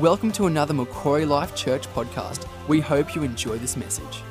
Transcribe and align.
Welcome 0.00 0.30
to 0.32 0.46
another 0.46 0.74
Macquarie 0.74 1.24
Life 1.24 1.56
Church 1.56 1.88
podcast. 1.92 2.46
We 2.68 2.78
hope 2.78 3.16
you 3.16 3.24
enjoy 3.24 3.58
this 3.58 3.76
message. 3.76 4.22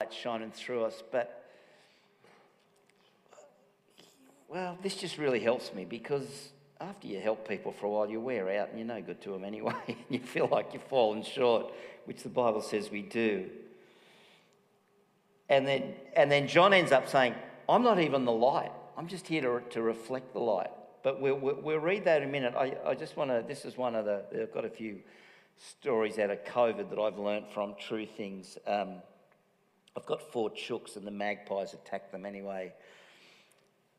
light 0.00 0.10
shining 0.10 0.50
through 0.52 0.84
us. 0.84 1.02
But, 1.12 1.44
well, 4.48 4.78
this 4.82 4.96
just 4.96 5.18
really 5.18 5.40
helps 5.40 5.74
me 5.74 5.84
because 5.84 6.48
after 6.80 7.08
you 7.08 7.20
help 7.20 7.46
people 7.46 7.72
for 7.72 7.84
a 7.84 7.90
while, 7.90 8.08
you 8.08 8.20
wear 8.20 8.48
out 8.58 8.70
and 8.70 8.78
you're 8.78 8.88
no 8.88 9.02
good 9.02 9.20
to 9.20 9.32
them 9.32 9.44
anyway. 9.44 9.74
you 10.08 10.20
feel 10.20 10.48
like 10.50 10.72
you've 10.72 10.82
fallen 10.84 11.22
short, 11.22 11.74
which 12.06 12.22
the 12.22 12.30
Bible 12.30 12.62
says 12.62 12.90
we 12.90 13.02
do. 13.02 13.50
And 15.50 15.68
then, 15.68 15.92
and 16.16 16.32
then 16.32 16.48
John 16.48 16.72
ends 16.72 16.90
up 16.90 17.06
saying, 17.06 17.34
I'm 17.68 17.82
not 17.82 17.98
even 18.00 18.24
the 18.24 18.32
light. 18.32 18.72
I'm 18.96 19.08
just 19.08 19.26
here 19.26 19.42
to, 19.42 19.60
to 19.72 19.82
reflect 19.82 20.32
the 20.32 20.40
light. 20.40 20.70
But 21.02 21.20
we'll, 21.20 21.36
we'll, 21.36 21.60
we'll 21.60 21.78
read 21.78 22.04
that 22.04 22.22
in 22.22 22.28
a 22.28 22.32
minute. 22.32 22.54
I, 22.56 22.76
I 22.86 22.94
just 22.94 23.16
want 23.16 23.30
to, 23.30 23.44
this 23.46 23.64
is 23.64 23.76
one 23.76 23.94
of 23.94 24.04
the, 24.04 24.22
I've 24.40 24.52
got 24.52 24.64
a 24.64 24.70
few 24.70 25.00
stories 25.58 26.18
out 26.18 26.30
of 26.30 26.44
COVID 26.44 26.90
that 26.90 26.98
I've 26.98 27.18
learnt 27.18 27.52
from 27.52 27.74
True 27.78 28.06
Things. 28.06 28.58
Um, 28.66 29.02
I've 29.96 30.06
got 30.06 30.32
four 30.32 30.50
chooks 30.50 30.96
and 30.96 31.06
the 31.06 31.10
magpies 31.10 31.74
attacked 31.74 32.12
them 32.12 32.24
anyway. 32.24 32.72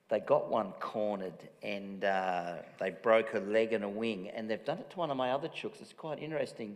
They 0.10 0.20
got 0.20 0.50
one 0.50 0.74
cornered 0.80 1.34
and 1.62 2.04
uh, 2.04 2.56
they 2.80 2.92
broke 2.92 3.30
her 3.30 3.40
leg 3.40 3.74
and 3.74 3.84
a 3.84 3.90
wing, 3.90 4.30
and 4.30 4.50
they've 4.50 4.64
done 4.64 4.80
it 4.80 4.90
to 4.92 4.98
one 4.98 5.12
of 5.12 5.18
my 5.18 5.32
other 5.32 5.48
chooks. 5.48 5.82
It's 5.82 5.94
quite 5.94 6.22
interesting. 6.22 6.76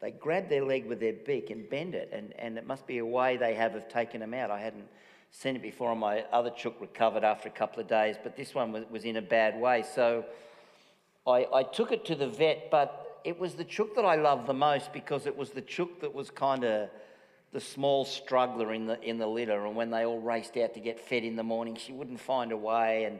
They 0.00 0.10
grab 0.10 0.48
their 0.48 0.64
leg 0.64 0.86
with 0.86 1.00
their 1.00 1.14
beak 1.14 1.50
and 1.50 1.68
bend 1.70 1.94
it, 1.94 2.10
and, 2.12 2.34
and 2.38 2.58
it 2.58 2.66
must 2.66 2.86
be 2.86 2.98
a 2.98 3.06
way 3.06 3.36
they 3.36 3.54
have 3.54 3.74
of 3.74 3.88
taking 3.88 4.20
them 4.20 4.34
out. 4.34 4.50
I 4.50 4.60
hadn't 4.60 4.88
seen 5.30 5.56
it 5.56 5.62
before, 5.62 5.90
and 5.90 6.00
my 6.00 6.22
other 6.32 6.50
chook 6.50 6.76
recovered 6.80 7.24
after 7.24 7.48
a 7.48 7.52
couple 7.52 7.80
of 7.80 7.88
days, 7.88 8.16
but 8.22 8.36
this 8.36 8.54
one 8.54 8.72
was, 8.72 8.84
was 8.90 9.04
in 9.04 9.16
a 9.16 9.22
bad 9.22 9.60
way. 9.60 9.84
So 9.94 10.24
I, 11.26 11.46
I 11.52 11.62
took 11.62 11.92
it 11.92 12.04
to 12.06 12.14
the 12.14 12.28
vet, 12.28 12.70
but 12.70 13.20
it 13.24 13.38
was 13.38 13.54
the 13.54 13.64
chook 13.64 13.96
that 13.96 14.04
I 14.04 14.14
loved 14.14 14.46
the 14.46 14.54
most 14.54 14.92
because 14.92 15.26
it 15.26 15.36
was 15.36 15.50
the 15.50 15.60
chook 15.60 16.00
that 16.00 16.14
was 16.14 16.30
kind 16.30 16.64
of 16.64 16.88
the 17.52 17.60
small 17.60 18.04
struggler 18.04 18.72
in 18.72 18.86
the, 18.86 19.00
in 19.02 19.18
the 19.18 19.26
litter. 19.26 19.66
And 19.66 19.74
when 19.74 19.90
they 19.90 20.04
all 20.04 20.20
raced 20.20 20.56
out 20.56 20.74
to 20.74 20.80
get 20.80 21.00
fed 21.00 21.24
in 21.24 21.36
the 21.36 21.42
morning, 21.42 21.74
she 21.74 21.92
wouldn't 21.92 22.20
find 22.20 22.52
a 22.52 22.56
way. 22.56 23.04
And 23.04 23.18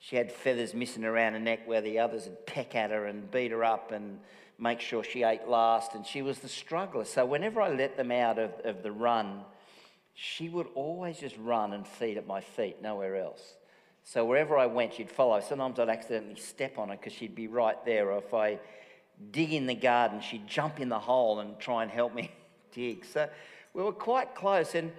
she 0.00 0.16
had 0.16 0.32
feathers 0.32 0.74
missing 0.74 1.04
around 1.04 1.34
her 1.34 1.38
neck 1.38 1.60
where 1.66 1.80
the 1.80 1.98
others 1.98 2.24
would 2.24 2.46
peck 2.46 2.74
at 2.74 2.90
her 2.90 3.06
and 3.06 3.30
beat 3.30 3.52
her 3.52 3.62
up 3.62 3.92
and 3.92 4.18
make 4.58 4.80
sure 4.80 5.04
she 5.04 5.22
ate 5.22 5.46
last. 5.46 5.94
And 5.94 6.06
she 6.06 6.22
was 6.22 6.40
the 6.40 6.48
struggler. 6.48 7.04
So 7.04 7.24
whenever 7.24 7.62
I 7.62 7.68
let 7.68 7.96
them 7.96 8.10
out 8.10 8.38
of, 8.38 8.52
of 8.64 8.82
the 8.82 8.90
run, 8.90 9.42
she 10.14 10.48
would 10.48 10.68
always 10.74 11.18
just 11.18 11.36
run 11.38 11.72
and 11.72 11.86
feed 11.86 12.16
at 12.16 12.26
my 12.26 12.40
feet, 12.40 12.80
nowhere 12.80 13.16
else. 13.16 13.54
So 14.04 14.24
wherever 14.24 14.56
I 14.56 14.66
went, 14.66 14.94
she'd 14.94 15.10
follow. 15.10 15.40
Sometimes 15.40 15.78
I'd 15.78 15.88
accidentally 15.88 16.36
step 16.36 16.78
on 16.78 16.88
her 16.88 16.96
because 16.96 17.12
she'd 17.12 17.34
be 17.34 17.48
right 17.48 17.82
there. 17.84 18.12
Or 18.12 18.18
if 18.18 18.32
I 18.32 18.60
dig 19.32 19.52
in 19.52 19.66
the 19.66 19.74
garden, 19.74 20.20
she'd 20.20 20.46
jump 20.46 20.78
in 20.78 20.88
the 20.88 20.98
hole 20.98 21.40
and 21.40 21.58
try 21.58 21.82
and 21.82 21.90
help 21.90 22.14
me 22.14 22.30
dig. 22.72 23.04
So 23.04 23.28
we 23.72 23.82
were 23.82 23.92
quite 23.92 24.34
close. 24.34 24.74
And, 24.74 24.92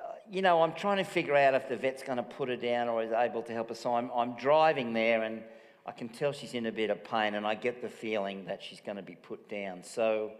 uh, 0.00 0.12
you 0.30 0.40
know, 0.40 0.62
I'm 0.62 0.74
trying 0.74 0.98
to 0.98 1.04
figure 1.04 1.34
out 1.34 1.54
if 1.54 1.68
the 1.68 1.76
vet's 1.76 2.02
going 2.02 2.18
to 2.18 2.22
put 2.22 2.48
her 2.48 2.56
down 2.56 2.88
or 2.88 3.02
is 3.02 3.12
able 3.12 3.42
to 3.42 3.52
help 3.52 3.70
her. 3.70 3.74
So 3.74 3.96
I'm, 3.96 4.10
I'm 4.14 4.36
driving 4.36 4.92
there 4.92 5.22
and 5.22 5.42
I 5.84 5.90
can 5.90 6.08
tell 6.08 6.32
she's 6.32 6.54
in 6.54 6.66
a 6.66 6.72
bit 6.72 6.90
of 6.90 7.02
pain 7.02 7.34
and 7.34 7.44
I 7.44 7.56
get 7.56 7.82
the 7.82 7.88
feeling 7.88 8.44
that 8.44 8.62
she's 8.62 8.80
going 8.80 8.96
to 8.96 9.02
be 9.02 9.16
put 9.16 9.48
down. 9.48 9.82
So 9.82 10.32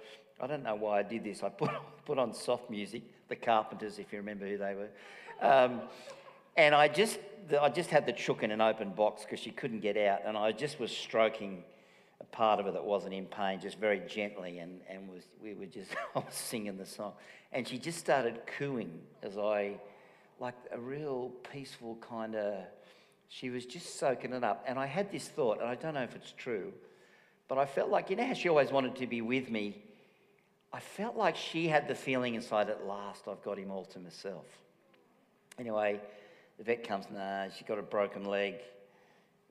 I 0.43 0.48
don't 0.48 0.65
know 0.65 0.75
why 0.75 0.98
I 0.98 1.03
did 1.05 1.23
this. 1.23 1.45
I 1.45 1.48
put, 1.48 1.71
put 2.05 2.19
on 2.19 2.35
soft 2.35 2.69
music, 2.69 3.03
the 3.29 3.37
Carpenters, 3.37 4.01
if 4.01 4.12
you 4.12 4.19
remember 4.19 4.47
who 4.47 4.59
they 4.59 4.75
were. 4.75 4.89
Um, 5.41 5.83
and 6.57 6.75
I 6.75 6.89
just, 6.89 7.21
I 7.61 7.69
just 7.69 7.91
had 7.91 8.07
the 8.07 8.12
chook 8.12 8.43
in 8.43 8.51
an 8.51 8.61
open 8.61 8.91
box 8.91 9.23
because 9.23 9.39
she 9.39 9.53
couldn't 9.53 9.81
get 9.81 9.97
out. 9.97 10.23
And 10.27 10.37
I 10.37 10.51
just 10.51 10.81
was 10.81 10.91
stroking 10.91 11.63
a 12.20 12.25
part 12.25 12.59
of 12.59 12.67
her 12.67 12.73
that 12.73 12.85
wasn't 12.85 13.15
in 13.15 13.27
pain, 13.27 13.61
just 13.61 13.79
very 13.79 14.03
gently. 14.09 14.59
And, 14.59 14.81
and 14.91 15.09
was, 15.09 15.23
we 15.41 15.55
were 15.55 15.67
just, 15.67 15.93
I 16.17 16.19
was 16.19 16.35
singing 16.35 16.77
the 16.77 16.86
song. 16.86 17.13
And 17.53 17.67
she 17.67 17.79
just 17.79 17.98
started 17.98 18.41
cooing 18.59 18.98
as 19.23 19.39
I, 19.39 19.77
like 20.41 20.55
a 20.73 20.80
real 20.80 21.30
peaceful 21.53 21.98
kind 22.01 22.35
of, 22.35 22.64
she 23.29 23.48
was 23.48 23.64
just 23.64 24.01
soaking 24.01 24.33
it 24.33 24.42
up. 24.42 24.64
And 24.67 24.77
I 24.77 24.86
had 24.86 25.13
this 25.13 25.29
thought, 25.29 25.61
and 25.61 25.69
I 25.69 25.77
don't 25.77 25.95
know 25.95 26.03
if 26.03 26.17
it's 26.17 26.33
true, 26.33 26.73
but 27.47 27.59
I 27.59 27.64
felt 27.64 27.91
like, 27.91 28.11
you 28.11 28.17
know 28.17 28.27
how 28.27 28.35
she 28.35 28.48
always 28.48 28.73
wanted 28.73 28.97
to 28.97 29.07
be 29.07 29.23
with 29.23 29.48
me? 29.48 29.85
I 30.73 30.81
felt 30.81 31.17
like 31.17 31.37
she 31.37 31.69
had 31.69 31.87
the 31.87 31.95
feeling 31.95 32.35
inside, 32.35 32.71
at 32.71 32.87
last 32.87 33.29
I've 33.29 33.43
got 33.43 33.59
him 33.59 33.71
all 33.71 33.85
to 33.87 33.99
myself. 33.99 34.47
Anyway, 35.59 36.01
the 36.59 36.65
vet 36.65 36.87
comes, 36.87 37.07
nah, 37.13 37.49
she's 37.51 37.67
got 37.67 37.79
a 37.79 37.83
broken 37.83 38.25
leg, 38.25 38.55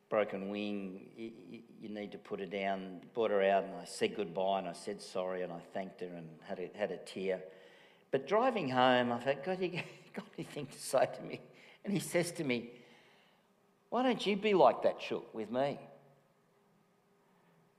broken 0.09 0.49
wing, 0.49 1.07
you, 1.15 1.31
you, 1.79 1.89
need 1.89 2.11
to 2.11 2.17
put 2.17 2.39
her 2.39 2.45
down. 2.45 3.01
Brought 3.13 3.31
her 3.31 3.41
out 3.43 3.63
and 3.63 3.75
I 3.75 3.85
said 3.85 4.15
goodbye 4.15 4.59
and 4.59 4.67
I 4.67 4.73
said 4.73 5.01
sorry 5.01 5.43
and 5.43 5.53
I 5.53 5.59
thanked 5.73 6.01
her 6.01 6.07
and 6.07 6.27
had 6.43 6.59
a, 6.59 6.69
had 6.77 6.91
a 6.91 6.97
tear. 6.97 7.39
But 8.09 8.27
driving 8.27 8.69
home, 8.69 9.11
I 9.11 9.19
thought, 9.19 9.43
God, 9.43 9.61
you 9.61 9.69
got 10.13 10.25
anything 10.37 10.65
to 10.65 10.79
say 10.79 11.07
to 11.15 11.21
me? 11.21 11.39
And 11.85 11.93
he 11.93 11.99
says 11.99 12.31
to 12.33 12.43
me, 12.43 12.71
why 13.89 14.03
don't 14.03 14.25
you 14.25 14.35
be 14.35 14.53
like 14.53 14.83
that 14.83 14.99
chook 14.99 15.33
with 15.33 15.51
me? 15.51 15.79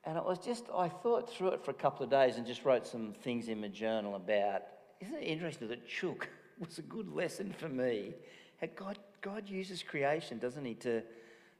And 0.04 0.16
it 0.16 0.24
was 0.24 0.38
just, 0.38 0.64
I 0.74 0.88
thought 0.88 1.32
through 1.32 1.48
it 1.48 1.64
for 1.64 1.70
a 1.70 1.74
couple 1.74 2.04
of 2.04 2.10
days 2.10 2.36
and 2.36 2.46
just 2.46 2.64
wrote 2.64 2.86
some 2.86 3.12
things 3.12 3.48
in 3.48 3.60
my 3.60 3.68
journal 3.68 4.16
about, 4.16 4.62
isn't 5.00 5.14
it 5.14 5.24
interesting 5.24 5.68
that 5.68 5.86
chook 5.86 6.28
was 6.58 6.78
a 6.78 6.82
good 6.82 7.08
lesson 7.12 7.54
for 7.56 7.68
me? 7.68 8.14
How 8.60 8.68
God, 8.74 8.98
God 9.20 9.48
uses 9.48 9.82
creation, 9.82 10.38
doesn't 10.38 10.64
he, 10.64 10.74
to, 10.74 11.02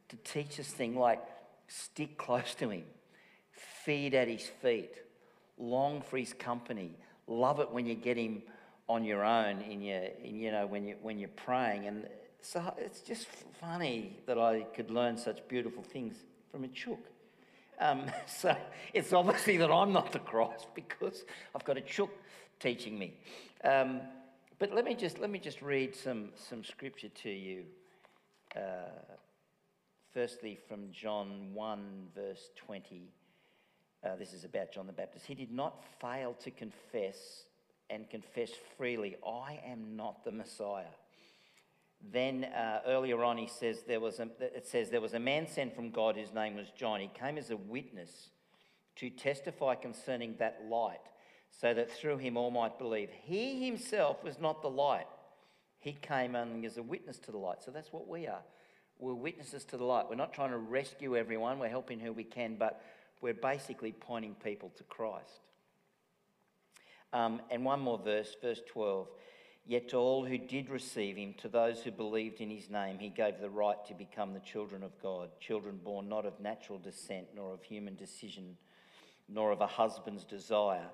to 0.09 0.17
teach 0.25 0.59
us 0.59 0.67
things 0.67 0.97
like 0.97 1.21
stick 1.69 2.19
close 2.19 2.55
to 2.57 2.71
him, 2.71 2.85
feed 3.53 4.15
at 4.15 4.29
his 4.29 4.47
feet, 4.61 4.93
long 5.59 6.03
for 6.03 6.17
his 6.17 6.33
company, 6.33 6.91
love 7.27 7.61
it 7.61 7.71
when 7.71 7.87
you 7.87 7.95
get 7.95 8.17
him 8.17 8.43
on 8.89 9.05
your 9.05 9.25
own 9.25 9.61
in 9.63 9.81
your, 9.81 10.03
in, 10.23 10.37
you 10.37 10.51
know, 10.51 10.67
when, 10.67 10.87
you, 10.87 10.97
when 11.01 11.19
you're 11.19 11.29
praying. 11.31 11.87
And 11.87 12.07
so 12.41 12.75
it's 12.77 13.01
just 13.01 13.27
funny 13.61 14.19
that 14.27 14.39
I 14.39 14.67
could 14.75 14.91
learn 14.91 15.17
such 15.17 15.47
beautiful 15.49 15.83
things 15.83 16.17
from 16.51 16.65
a 16.65 16.69
chook. 16.69 17.12
Um, 17.79 18.05
so 18.27 18.57
it's 18.93 19.13
obviously 19.13 19.57
that 19.59 19.71
I'm 19.71 19.93
not 19.93 20.13
the 20.13 20.19
Christ 20.19 20.67
because 20.75 21.25
I've 21.55 21.65
got 21.65 21.77
a 21.77 21.81
chook 21.81 22.11
teaching 22.61 22.99
me. 22.99 23.15
Um, 23.65 24.01
but 24.59 24.73
let 24.73 24.85
me 24.85 24.95
just 24.95 25.19
let 25.19 25.31
me 25.31 25.39
just 25.39 25.61
read 25.63 25.95
some 25.95 26.31
some 26.37 26.63
scripture 26.63 27.09
to 27.09 27.31
you. 27.31 27.65
Uh, 28.55 29.17
firstly, 30.15 30.59
from 30.69 30.93
John 30.93 31.53
one 31.53 32.09
verse 32.15 32.51
twenty. 32.57 33.11
Uh, 34.05 34.17
this 34.17 34.33
is 34.33 34.45
about 34.45 34.73
John 34.73 34.87
the 34.89 34.93
Baptist. 34.93 35.27
He 35.27 35.35
did 35.35 35.53
not 35.53 35.85
fail 36.01 36.35
to 36.43 36.51
confess 36.51 37.45
and 37.89 38.09
confess 38.11 38.51
freely, 38.77 39.17
"I 39.27 39.61
am 39.65 39.97
not 39.97 40.25
the 40.25 40.33
Messiah." 40.33 40.95
Then 42.11 42.45
uh, 42.45 42.81
earlier 42.87 43.23
on, 43.23 43.39
he 43.39 43.47
says 43.47 43.85
there 43.87 44.01
was 44.01 44.19
a, 44.19 44.29
it 44.41 44.67
says 44.67 44.91
there 44.91 45.01
was 45.01 45.15
a 45.15 45.21
man 45.21 45.47
sent 45.47 45.75
from 45.75 45.91
God 45.91 46.17
whose 46.17 46.33
name 46.33 46.57
was 46.57 46.71
John. 46.71 47.01
He 47.01 47.11
came 47.15 47.39
as 47.39 47.51
a 47.51 47.57
witness 47.57 48.31
to 48.97 49.09
testify 49.09 49.75
concerning 49.77 50.37
that 50.39 50.65
light, 50.69 51.01
so 51.51 51.73
that 51.73 51.91
through 51.91 52.19
him 52.19 52.37
all 52.37 52.51
might 52.51 52.79
believe. 52.79 53.11
He 53.23 53.65
himself 53.65 54.25
was 54.25 54.41
not 54.41 54.63
the 54.63 54.71
light. 54.71 55.07
He 55.79 55.93
came 55.93 56.35
only 56.35 56.67
as 56.67 56.77
a 56.77 56.83
witness 56.83 57.19
to 57.21 57.31
the 57.31 57.39
light. 57.39 57.63
So 57.63 57.71
that's 57.71 57.93
what 57.93 58.09
we 58.09 58.27
are. 58.27 58.43
We're 58.99 59.15
witnesses 59.15 59.65
to 59.67 59.77
the 59.77 59.85
light. 59.85 60.07
We're 60.09 60.17
not 60.17 60.33
trying 60.33 60.51
to 60.51 60.59
rescue 60.59 61.17
everyone. 61.17 61.59
We're 61.59 61.69
helping 61.69 61.99
who 61.99 62.13
we 62.13 62.25
can, 62.25 62.57
but 62.57 62.83
we're 63.21 63.35
basically 63.35 63.93
pointing 63.93 64.35
people 64.37 64.73
to 64.77 64.85
Christ. 64.85 65.41
Um, 67.13 67.41
and 67.51 67.65
one 67.65 67.81
more 67.81 67.99
verse, 67.99 68.37
verse 68.41 68.61
12. 68.73 69.09
Yet 69.65 69.91
to 69.91 69.97
all 69.97 70.25
who 70.25 70.39
did 70.39 70.71
receive 70.71 71.17
him, 71.17 71.35
to 71.39 71.49
those 71.49 71.83
who 71.83 71.93
believed 71.93 72.41
in 72.41 72.51
his 72.51 72.69
name, 72.69 72.99
he 72.99 73.09
gave 73.09 73.41
the 73.41 73.51
right 73.51 73.77
to 73.87 73.95
become 73.95 74.35
the 74.35 74.41
children 74.41 74.83
of 74.83 74.91
God, 75.01 75.31
children 75.41 75.79
born 75.83 76.09
not 76.09 76.27
of 76.27 76.41
natural 76.41 76.79
descent, 76.79 77.29
nor 77.35 77.55
of 77.55 77.63
human 77.63 77.95
decision, 77.95 78.57
nor 79.29 79.53
of 79.53 79.61
a 79.61 79.67
husband's 79.67 80.25
desire, 80.25 80.89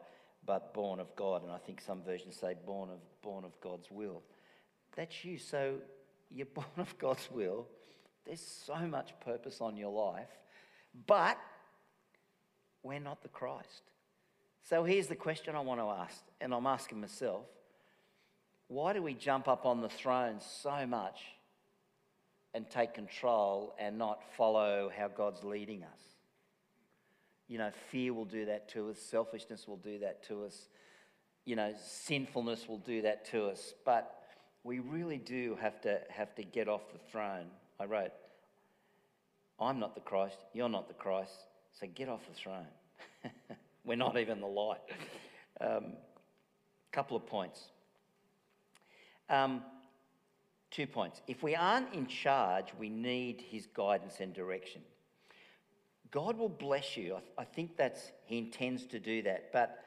but 0.45 0.75
born 0.75 1.01
of 1.01 1.15
God. 1.17 1.43
And 1.43 1.51
I 1.51 1.57
think 1.57 1.81
some 1.81 2.03
versions 2.03 2.37
say 2.37 2.55
born 2.67 2.91
of, 2.91 2.99
born 3.23 3.45
of 3.45 3.59
God's 3.63 3.91
will. 3.91 4.23
That's 4.97 5.25
you. 5.25 5.39
So 5.39 5.77
you're 6.31 6.47
born 6.55 6.67
of 6.77 6.99
God's 6.99 7.29
will. 7.31 7.67
There's 8.27 8.41
so 8.41 8.77
much 8.87 9.15
purpose 9.21 9.63
on 9.63 9.79
your 9.79 9.91
life, 9.91 10.29
but 11.07 11.39
we're 12.83 13.01
not 13.01 13.23
the 13.23 13.29
Christ. 13.29 13.83
So 14.69 14.85
here's 14.85 15.07
the 15.07 15.17
question 15.17 15.57
I 15.57 15.61
want 15.61 15.81
to 15.81 15.87
ask, 15.87 16.23
and 16.43 16.53
I'm 16.53 16.67
asking 16.67 17.01
myself 17.01 17.47
why 18.69 18.93
do 18.93 19.03
we 19.03 19.15
jump 19.15 19.49
up 19.49 19.65
on 19.65 19.81
the 19.81 19.89
throne 19.89 20.37
so 20.41 20.87
much 20.87 21.21
and 22.55 22.69
take 22.71 22.95
control 22.95 23.75
and 23.79 23.99
not 23.99 24.23
follow 24.37 24.91
how 24.95 25.09
God's 25.09 25.43
leading 25.43 25.83
us? 25.83 26.01
You 27.49 27.57
know, 27.57 27.71
fear 27.91 28.13
will 28.13 28.27
do 28.27 28.45
that 28.47 28.69
to 28.71 28.91
us, 28.91 28.99
selfishness 28.99 29.67
will 29.67 29.79
do 29.79 30.01
that 30.01 30.23
to 30.29 30.45
us, 30.45 30.69
you 31.47 31.57
know, 31.57 31.73
sinfulness 31.83 32.69
will 32.69 32.79
do 32.79 33.03
that 33.03 33.25
to 33.31 33.47
us. 33.47 33.73
But 33.87 34.15
we 34.65 34.81
really 34.81 35.17
do 35.17 35.57
have 35.63 35.81
to 35.81 35.99
have 36.11 36.35
to 36.35 36.45
get 36.45 36.69
off 36.69 36.83
the 36.93 36.99
throne. 37.11 37.47
I 37.81 37.87
wrote, 37.87 38.13
I'm 39.59 39.81
not 39.81 39.95
the 39.95 40.03
Christ, 40.03 40.37
you're 40.53 40.69
not 40.69 40.89
the 40.89 40.95
Christ, 40.95 41.47
so 41.81 41.87
get 41.95 42.11
off 42.11 42.21
the 42.29 42.35
throne. 42.35 42.67
We're 43.87 43.97
not 43.97 44.19
even 44.19 44.41
the 44.41 44.47
light. 44.47 44.81
A 45.63 45.79
um, 45.79 45.85
couple 46.93 47.17
of 47.17 47.27
points. 47.27 47.63
Um, 49.29 49.63
two 50.71 50.87
points. 50.87 51.21
If 51.27 51.43
we 51.43 51.55
aren't 51.55 51.93
in 51.95 52.07
charge, 52.07 52.73
we 52.79 52.89
need 52.89 53.43
his 53.49 53.67
guidance 53.67 54.21
and 54.21 54.33
direction. 54.33 54.83
God 56.11 56.39
will 56.39 56.49
bless 56.49 56.97
you. 56.97 57.17
I, 57.17 57.43
I 57.43 57.45
think 57.45 57.77
that's 57.77 58.13
he 58.25 58.39
intends 58.39 58.87
to 58.87 58.99
do 58.99 59.23
that. 59.23 59.53
But 59.53 59.79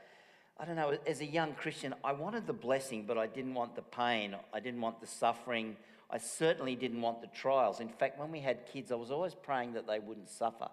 I 0.60 0.66
don't 0.66 0.76
know, 0.76 0.96
as 1.08 1.22
a 1.22 1.26
young 1.26 1.54
Christian, 1.54 1.96
I 2.04 2.14
wanted 2.14 2.46
the 2.46 2.54
blessing, 2.54 3.06
but 3.08 3.18
I 3.18 3.26
didn't 3.26 3.56
want 3.56 3.76
the 3.76 3.82
pain. 3.82 4.36
I 4.54 4.60
didn't 4.60 4.82
want 4.82 5.02
the 5.02 5.08
suffering. 5.08 5.76
I 6.10 6.18
certainly 6.18 6.76
didn't 6.76 7.02
want 7.02 7.22
the 7.22 7.28
trials. 7.28 7.80
In 7.80 7.90
fact, 7.90 8.20
when 8.20 8.32
we 8.32 8.42
had 8.42 8.68
kids, 8.72 8.92
I 8.92 8.96
was 8.96 9.12
always 9.12 9.34
praying 9.34 9.74
that 9.74 9.88
they 9.88 10.00
wouldn't 10.00 10.30
suffer. 10.30 10.70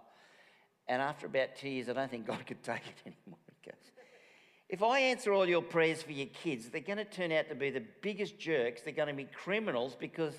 And 0.89 1.01
after 1.01 1.27
about 1.27 1.57
two 1.57 1.69
years, 1.69 1.89
I 1.89 1.93
don't 1.93 2.11
think 2.11 2.27
God 2.27 2.45
could 2.47 2.63
take 2.63 2.83
it 2.87 3.03
anymore. 3.07 3.38
If 4.69 4.83
I 4.83 5.01
answer 5.01 5.33
all 5.33 5.49
your 5.49 5.63
prayers 5.63 6.03
for 6.03 6.13
your 6.13 6.27
kids, 6.27 6.69
they're 6.69 6.81
going 6.81 6.99
to 6.99 7.05
turn 7.05 7.33
out 7.33 7.49
to 7.49 7.55
be 7.55 7.71
the 7.71 7.85
biggest 8.03 8.39
jerks. 8.39 8.83
They're 8.83 8.93
going 8.93 9.09
to 9.09 9.15
be 9.15 9.25
criminals 9.25 9.97
because 9.99 10.35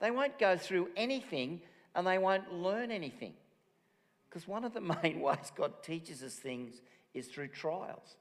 they 0.00 0.10
won't 0.10 0.38
go 0.38 0.56
through 0.56 0.88
anything 0.96 1.60
and 1.94 2.06
they 2.06 2.18
won't 2.18 2.52
learn 2.52 2.90
anything. 2.90 3.34
Because 4.28 4.48
one 4.48 4.64
of 4.64 4.74
the 4.74 4.80
main 5.02 5.20
ways 5.20 5.52
God 5.56 5.82
teaches 5.82 6.22
us 6.22 6.34
things 6.34 6.80
is 7.14 7.28
through 7.28 7.48
trials. 7.48 8.16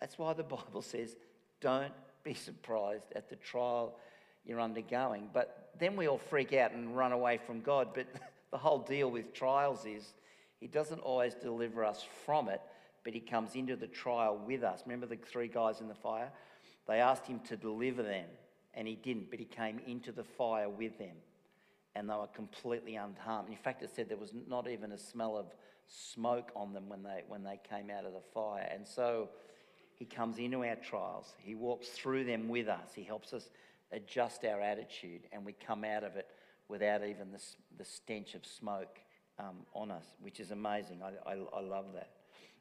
That's 0.00 0.18
why 0.18 0.32
the 0.32 0.42
Bible 0.42 0.82
says, 0.82 1.16
don't 1.60 1.92
be 2.24 2.34
surprised 2.34 3.12
at 3.14 3.28
the 3.28 3.36
trial 3.36 3.96
you're 4.44 4.60
undergoing. 4.60 5.28
But 5.32 5.70
then 5.78 5.96
we 5.96 6.08
all 6.08 6.18
freak 6.18 6.52
out 6.52 6.72
and 6.72 6.96
run 6.96 7.12
away 7.12 7.38
from 7.46 7.60
God. 7.60 7.88
But 7.94 8.06
the 8.50 8.58
whole 8.58 8.80
deal 8.80 9.10
with 9.10 9.32
trials 9.32 9.84
is 9.86 10.14
He 10.60 10.66
doesn't 10.66 11.00
always 11.00 11.34
deliver 11.34 11.84
us 11.84 12.04
from 12.24 12.48
it, 12.48 12.60
but 13.04 13.14
He 13.14 13.20
comes 13.20 13.54
into 13.54 13.76
the 13.76 13.86
trial 13.86 14.40
with 14.46 14.62
us. 14.62 14.82
Remember 14.84 15.06
the 15.06 15.16
three 15.16 15.48
guys 15.48 15.80
in 15.80 15.88
the 15.88 15.94
fire? 15.94 16.30
They 16.88 17.00
asked 17.00 17.26
Him 17.26 17.40
to 17.48 17.56
deliver 17.56 18.02
them, 18.02 18.26
and 18.74 18.88
He 18.88 18.96
didn't, 18.96 19.30
but 19.30 19.38
He 19.38 19.44
came 19.44 19.80
into 19.86 20.12
the 20.12 20.24
fire 20.24 20.68
with 20.68 20.98
them 20.98 21.16
and 21.94 22.08
they 22.08 22.14
were 22.14 22.28
completely 22.28 22.96
unharmed. 22.96 23.48
In 23.48 23.56
fact, 23.56 23.82
it 23.82 23.90
said 23.94 24.08
there 24.08 24.16
was 24.16 24.32
not 24.48 24.68
even 24.68 24.92
a 24.92 24.98
smell 24.98 25.36
of 25.36 25.46
smoke 25.86 26.50
on 26.56 26.72
them 26.72 26.88
when 26.88 27.02
they, 27.02 27.22
when 27.28 27.44
they 27.44 27.60
came 27.68 27.90
out 27.90 28.04
of 28.04 28.12
the 28.12 28.22
fire. 28.32 28.68
And 28.72 28.86
so 28.86 29.28
he 29.94 30.04
comes 30.04 30.38
into 30.38 30.64
our 30.64 30.76
trials, 30.76 31.34
he 31.38 31.54
walks 31.54 31.88
through 31.88 32.24
them 32.24 32.48
with 32.48 32.68
us, 32.68 32.90
he 32.94 33.04
helps 33.04 33.32
us 33.32 33.48
adjust 33.92 34.44
our 34.44 34.60
attitude, 34.60 35.22
and 35.32 35.44
we 35.44 35.52
come 35.52 35.84
out 35.84 36.02
of 36.02 36.16
it 36.16 36.26
without 36.68 37.04
even 37.04 37.30
the, 37.30 37.40
the 37.78 37.84
stench 37.84 38.34
of 38.34 38.44
smoke 38.44 38.98
um, 39.38 39.58
on 39.72 39.90
us, 39.90 40.04
which 40.20 40.40
is 40.40 40.50
amazing. 40.50 41.00
I, 41.02 41.30
I, 41.30 41.36
I 41.56 41.60
love 41.60 41.86
that. 41.94 42.10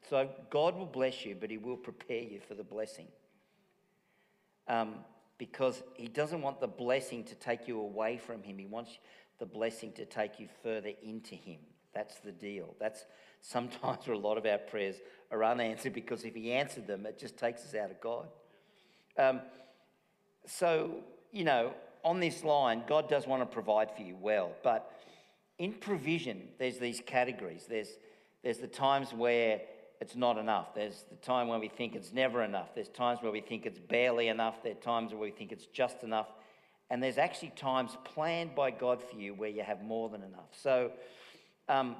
So 0.09 0.29
God 0.49 0.75
will 0.77 0.85
bless 0.85 1.25
you, 1.25 1.35
but 1.39 1.49
he 1.49 1.57
will 1.57 1.77
prepare 1.77 2.21
you 2.21 2.39
for 2.47 2.55
the 2.55 2.63
blessing. 2.63 3.07
Um, 4.67 4.95
because 5.37 5.81
he 5.95 6.07
doesn't 6.07 6.41
want 6.41 6.61
the 6.61 6.67
blessing 6.67 7.23
to 7.25 7.35
take 7.35 7.67
you 7.67 7.79
away 7.79 8.17
from 8.17 8.43
him. 8.43 8.57
He 8.57 8.65
wants 8.65 8.97
the 9.39 9.45
blessing 9.45 9.91
to 9.93 10.05
take 10.05 10.39
you 10.39 10.47
further 10.61 10.91
into 11.01 11.35
Him. 11.35 11.59
That's 11.93 12.15
the 12.19 12.31
deal. 12.31 12.75
That's 12.79 13.05
sometimes 13.41 13.99
where 14.07 14.15
a 14.15 14.19
lot 14.19 14.37
of 14.37 14.45
our 14.45 14.57
prayers 14.57 14.95
are 15.31 15.43
unanswered 15.43 15.93
because 15.93 16.23
if 16.23 16.33
He 16.33 16.51
answered 16.51 16.87
them, 16.87 17.05
it 17.05 17.19
just 17.19 17.37
takes 17.37 17.61
us 17.63 17.75
out 17.75 17.91
of 17.91 17.99
God. 17.99 18.27
Um, 19.17 19.41
so, 20.45 21.03
you 21.31 21.43
know, 21.43 21.73
on 22.03 22.19
this 22.19 22.43
line, 22.43 22.83
God 22.87 23.09
does 23.09 23.27
want 23.27 23.41
to 23.41 23.45
provide 23.45 23.95
for 23.95 24.01
you 24.01 24.15
well, 24.19 24.51
but 24.63 24.91
in 25.57 25.73
provision, 25.73 26.49
there's 26.57 26.77
these 26.77 27.01
categories. 27.05 27.65
There's, 27.69 27.89
there's 28.43 28.57
the 28.57 28.67
times 28.67 29.13
where 29.13 29.61
it's 30.03 30.17
not 30.17 30.37
enough. 30.37 30.75
There's 30.75 31.05
the 31.09 31.15
time 31.15 31.47
when 31.47 31.61
we 31.61 31.69
think 31.69 31.95
it's 31.95 32.11
never 32.11 32.43
enough. 32.43 32.75
There's 32.75 32.89
times 32.89 33.21
where 33.21 33.31
we 33.31 33.39
think 33.39 33.65
it's 33.65 33.79
barely 33.79 34.27
enough. 34.27 34.61
There 34.61 34.73
are 34.73 34.75
times 34.75 35.13
where 35.13 35.21
we 35.21 35.31
think 35.31 35.53
it's 35.53 35.65
just 35.67 36.03
enough. 36.03 36.27
And 36.89 37.01
there's 37.01 37.17
actually 37.17 37.53
times 37.55 37.95
planned 38.03 38.53
by 38.53 38.71
God 38.71 39.01
for 39.01 39.15
you 39.15 39.33
where 39.33 39.49
you 39.49 39.63
have 39.63 39.81
more 39.81 40.09
than 40.09 40.21
enough. 40.21 40.49
So 40.51 40.91
um, 41.69 41.95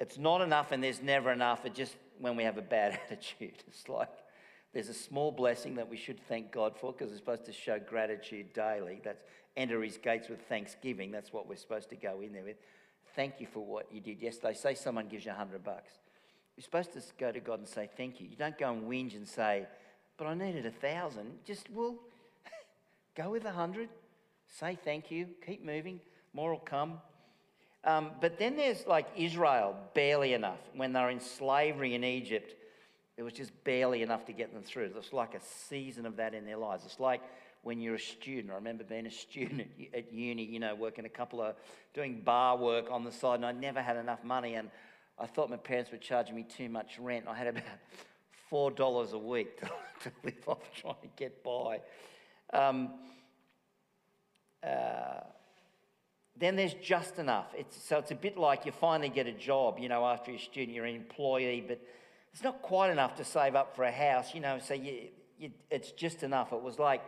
it's 0.00 0.18
not 0.18 0.42
enough 0.42 0.70
and 0.70 0.84
there's 0.84 1.00
never 1.00 1.32
enough. 1.32 1.64
It's 1.64 1.78
just 1.78 1.96
when 2.20 2.36
we 2.36 2.44
have 2.44 2.58
a 2.58 2.62
bad 2.62 3.00
attitude. 3.06 3.64
It's 3.66 3.88
like 3.88 4.10
there's 4.74 4.90
a 4.90 4.94
small 4.94 5.32
blessing 5.32 5.76
that 5.76 5.88
we 5.88 5.96
should 5.96 6.20
thank 6.28 6.52
God 6.52 6.76
for 6.78 6.92
because 6.92 7.10
we're 7.10 7.16
supposed 7.16 7.46
to 7.46 7.54
show 7.54 7.78
gratitude 7.78 8.52
daily. 8.52 9.00
That's 9.02 9.22
enter 9.56 9.82
his 9.82 9.96
gates 9.96 10.28
with 10.28 10.42
thanksgiving. 10.42 11.10
That's 11.10 11.32
what 11.32 11.48
we're 11.48 11.56
supposed 11.56 11.88
to 11.88 11.96
go 11.96 12.20
in 12.20 12.34
there 12.34 12.44
with. 12.44 12.56
Thank 13.16 13.40
you 13.40 13.46
for 13.46 13.64
what 13.64 13.86
you 13.90 14.00
did 14.02 14.20
yesterday. 14.20 14.52
Say 14.52 14.74
someone 14.74 15.08
gives 15.08 15.24
you 15.24 15.32
a 15.32 15.34
hundred 15.34 15.64
bucks. 15.64 15.92
You're 16.62 16.80
supposed 16.80 16.92
to 16.92 17.14
go 17.18 17.32
to 17.32 17.40
God 17.40 17.58
and 17.58 17.66
say 17.66 17.90
thank 17.96 18.20
you. 18.20 18.28
You 18.30 18.36
don't 18.36 18.56
go 18.56 18.72
and 18.72 18.84
whinge 18.84 19.16
and 19.16 19.26
say, 19.26 19.66
but 20.16 20.28
I 20.28 20.34
needed 20.34 20.64
a 20.64 20.70
thousand. 20.70 21.32
Just, 21.44 21.68
well, 21.68 21.96
Go 23.16 23.30
with 23.30 23.44
a 23.46 23.50
hundred. 23.50 23.88
Say 24.60 24.78
thank 24.84 25.10
you. 25.10 25.26
Keep 25.44 25.64
moving. 25.64 25.98
More 26.32 26.52
will 26.52 26.60
come. 26.60 27.00
Um, 27.82 28.12
but 28.20 28.38
then 28.38 28.54
there's 28.54 28.86
like 28.86 29.08
Israel, 29.16 29.74
barely 29.92 30.34
enough. 30.34 30.60
When 30.76 30.92
they're 30.92 31.10
in 31.10 31.18
slavery 31.18 31.96
in 31.96 32.04
Egypt, 32.04 32.54
it 33.16 33.24
was 33.24 33.32
just 33.32 33.50
barely 33.64 34.02
enough 34.02 34.24
to 34.26 34.32
get 34.32 34.54
them 34.54 34.62
through. 34.62 34.92
It's 34.96 35.12
like 35.12 35.34
a 35.34 35.40
season 35.68 36.06
of 36.06 36.14
that 36.18 36.32
in 36.32 36.46
their 36.46 36.58
lives. 36.58 36.84
It's 36.86 37.00
like 37.00 37.22
when 37.62 37.80
you're 37.80 37.96
a 37.96 38.00
student. 38.00 38.52
I 38.52 38.54
remember 38.54 38.84
being 38.84 39.06
a 39.06 39.10
student 39.26 39.66
at 39.92 40.12
uni, 40.12 40.44
you 40.44 40.60
know, 40.60 40.76
working 40.76 41.06
a 41.06 41.08
couple 41.08 41.42
of, 41.42 41.56
doing 41.92 42.20
bar 42.20 42.56
work 42.56 42.86
on 42.88 43.02
the 43.02 43.10
side, 43.10 43.34
and 43.34 43.46
I 43.46 43.50
never 43.50 43.82
had 43.82 43.96
enough 43.96 44.22
money. 44.22 44.54
And 44.54 44.70
I 45.18 45.26
thought 45.26 45.50
my 45.50 45.56
parents 45.56 45.90
were 45.90 45.98
charging 45.98 46.34
me 46.34 46.44
too 46.44 46.68
much 46.68 46.98
rent. 46.98 47.26
I 47.28 47.36
had 47.36 47.46
about 47.46 47.64
$4 48.50 49.12
a 49.12 49.18
week 49.18 49.60
to, 49.60 49.66
to 50.04 50.12
live 50.24 50.48
off 50.48 50.70
trying 50.74 50.94
to 51.02 51.08
get 51.16 51.42
by. 51.42 51.80
Um, 52.52 52.90
uh, 54.62 55.20
then 56.36 56.56
there's 56.56 56.74
just 56.74 57.18
enough. 57.18 57.46
It's, 57.56 57.82
so 57.82 57.98
it's 57.98 58.10
a 58.10 58.16
bit 58.16 58.36
like 58.36 58.64
you 58.66 58.72
finally 58.72 59.08
get 59.08 59.26
a 59.26 59.32
job, 59.32 59.78
you 59.78 59.88
know, 59.88 60.04
after 60.04 60.30
you're 60.30 60.40
a 60.40 60.42
student, 60.42 60.74
you're 60.74 60.86
an 60.86 60.96
employee, 60.96 61.64
but 61.66 61.80
it's 62.32 62.42
not 62.42 62.62
quite 62.62 62.90
enough 62.90 63.16
to 63.16 63.24
save 63.24 63.54
up 63.54 63.76
for 63.76 63.84
a 63.84 63.92
house, 63.92 64.34
you 64.34 64.40
know, 64.40 64.58
so 64.58 64.74
you, 64.74 65.08
you, 65.38 65.50
it's 65.70 65.92
just 65.92 66.22
enough. 66.22 66.52
It 66.52 66.62
was 66.62 66.78
like 66.78 67.02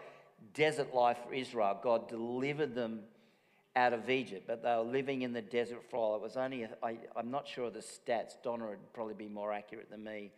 desert 0.53 0.95
life 0.95 1.19
for 1.27 1.33
Israel. 1.33 1.79
God 1.83 2.09
delivered 2.09 2.75
them 2.75 3.01
out 3.77 3.93
of 3.93 4.09
Egypt, 4.09 4.45
but 4.47 4.63
they 4.63 4.71
were 4.71 4.83
living 4.83 5.23
in 5.23 5.33
the 5.33 5.43
desert 5.43 5.83
for 5.91 5.99
while. 5.99 6.17
It 6.17 6.23
was 6.23 6.37
only, 6.37 6.67
I, 6.83 6.97
I'm 7.17 7.31
not 7.31 7.49
sure 7.49 7.67
of 7.67 7.75
the 7.75 7.81
stats. 7.81 8.35
Donna 8.43 8.67
would 8.67 8.93
probably 8.93 9.15
be 9.15 9.29
more 9.29 9.53
accurate 9.53 9.91
than 9.91 10.05
me. 10.05 10.31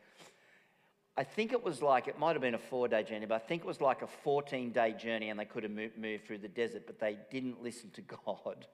I 1.19 1.25
think 1.25 1.53
it 1.53 1.63
was 1.63 1.81
like, 1.81 2.09
it 2.09 2.19
might 2.19 2.33
have 2.33 2.43
been 2.43 2.55
a 2.55 2.59
four 2.59 2.89
day 2.89 3.03
journey, 3.03 3.27
but 3.27 3.35
I 3.37 3.39
think 3.47 3.63
it 3.63 3.67
was 3.67 3.81
like 3.81 4.03
a 4.03 4.07
14 4.07 4.73
day 4.73 4.93
journey 4.93 5.31
and 5.31 5.39
they 5.39 5.45
could 5.45 5.63
have 5.63 5.73
moved 5.73 6.27
through 6.27 6.39
the 6.39 6.49
desert, 6.49 6.85
but 6.87 6.99
they 6.99 7.19
didn't 7.31 7.63
listen 7.63 7.91
to 7.91 8.01
God. 8.27 8.67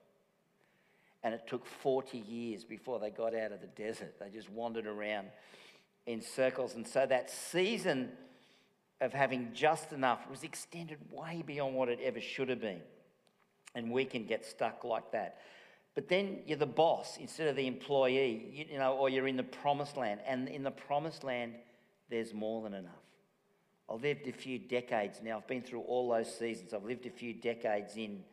And 1.24 1.34
it 1.34 1.46
took 1.46 1.64
40 1.64 2.18
years 2.18 2.64
before 2.64 2.98
they 2.98 3.10
got 3.10 3.34
out 3.34 3.52
of 3.52 3.60
the 3.60 3.68
desert. 3.68 4.18
They 4.18 4.28
just 4.28 4.50
wandered 4.50 4.86
around 4.86 5.28
in 6.06 6.20
circles. 6.20 6.74
And 6.74 6.86
so 6.86 7.06
that 7.06 7.30
season 7.30 8.10
of 9.00 9.12
having 9.12 9.50
just 9.54 9.92
enough 9.92 10.28
was 10.28 10.42
extended 10.42 10.98
way 11.10 11.42
beyond 11.46 11.74
what 11.74 11.88
it 11.88 12.00
ever 12.02 12.20
should 12.20 12.48
have 12.48 12.60
been. 12.60 12.80
And 13.74 13.90
we 13.90 14.04
can 14.04 14.26
get 14.26 14.44
stuck 14.44 14.84
like 14.84 15.12
that. 15.12 15.38
But 15.94 16.08
then 16.08 16.40
you're 16.46 16.58
the 16.58 16.66
boss 16.66 17.18
instead 17.18 17.48
of 17.48 17.56
the 17.56 17.66
employee, 17.66 18.50
you, 18.52 18.66
you 18.72 18.78
know, 18.78 18.94
or 18.94 19.08
you're 19.08 19.28
in 19.28 19.36
the 19.36 19.42
promised 19.42 19.96
land. 19.96 20.20
And 20.26 20.48
in 20.48 20.62
the 20.62 20.70
promised 20.70 21.24
land, 21.24 21.54
there's 22.08 22.32
more 22.32 22.62
than 22.62 22.74
enough. 22.74 22.92
I've 23.90 24.02
lived 24.02 24.26
a 24.26 24.32
few 24.32 24.58
decades 24.58 25.20
now. 25.22 25.38
I've 25.38 25.46
been 25.46 25.62
through 25.62 25.80
all 25.80 26.08
those 26.08 26.34
seasons. 26.34 26.72
I've 26.72 26.84
lived 26.84 27.06
a 27.06 27.10
few 27.10 27.34
decades 27.34 27.96
in 27.96 28.24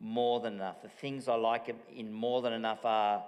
more 0.00 0.40
than 0.40 0.54
enough. 0.54 0.82
The 0.82 0.88
things 0.88 1.28
I 1.28 1.34
like 1.34 1.74
in 1.94 2.12
more 2.12 2.42
than 2.42 2.52
enough 2.52 2.84
are, 2.84 3.24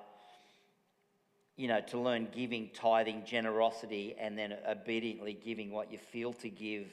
you 1.56 1.68
know, 1.68 1.80
to 1.80 1.98
learn 1.98 2.28
giving, 2.34 2.70
tithing, 2.74 3.24
generosity, 3.24 4.16
and 4.18 4.36
then 4.36 4.56
obediently 4.68 5.34
giving 5.34 5.70
what 5.70 5.92
you 5.92 5.98
feel 5.98 6.32
to 6.34 6.48
give 6.48 6.86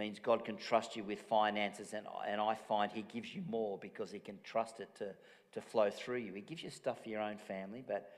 means 0.00 0.18
God 0.18 0.44
can 0.44 0.56
trust 0.56 0.96
you 0.96 1.04
with 1.04 1.20
finances. 1.22 1.92
And, 1.92 2.06
and 2.26 2.40
I 2.40 2.56
find 2.56 2.90
He 2.90 3.02
gives 3.02 3.34
you 3.34 3.42
more 3.48 3.78
because 3.78 4.10
He 4.10 4.18
can 4.18 4.38
trust 4.42 4.80
it 4.80 4.88
to, 4.96 5.14
to 5.52 5.60
flow 5.60 5.90
through 5.90 6.18
you. 6.18 6.32
He 6.32 6.40
gives 6.40 6.64
you 6.64 6.70
stuff 6.70 7.04
for 7.04 7.08
your 7.08 7.22
own 7.22 7.38
family, 7.38 7.84
but 7.86 8.10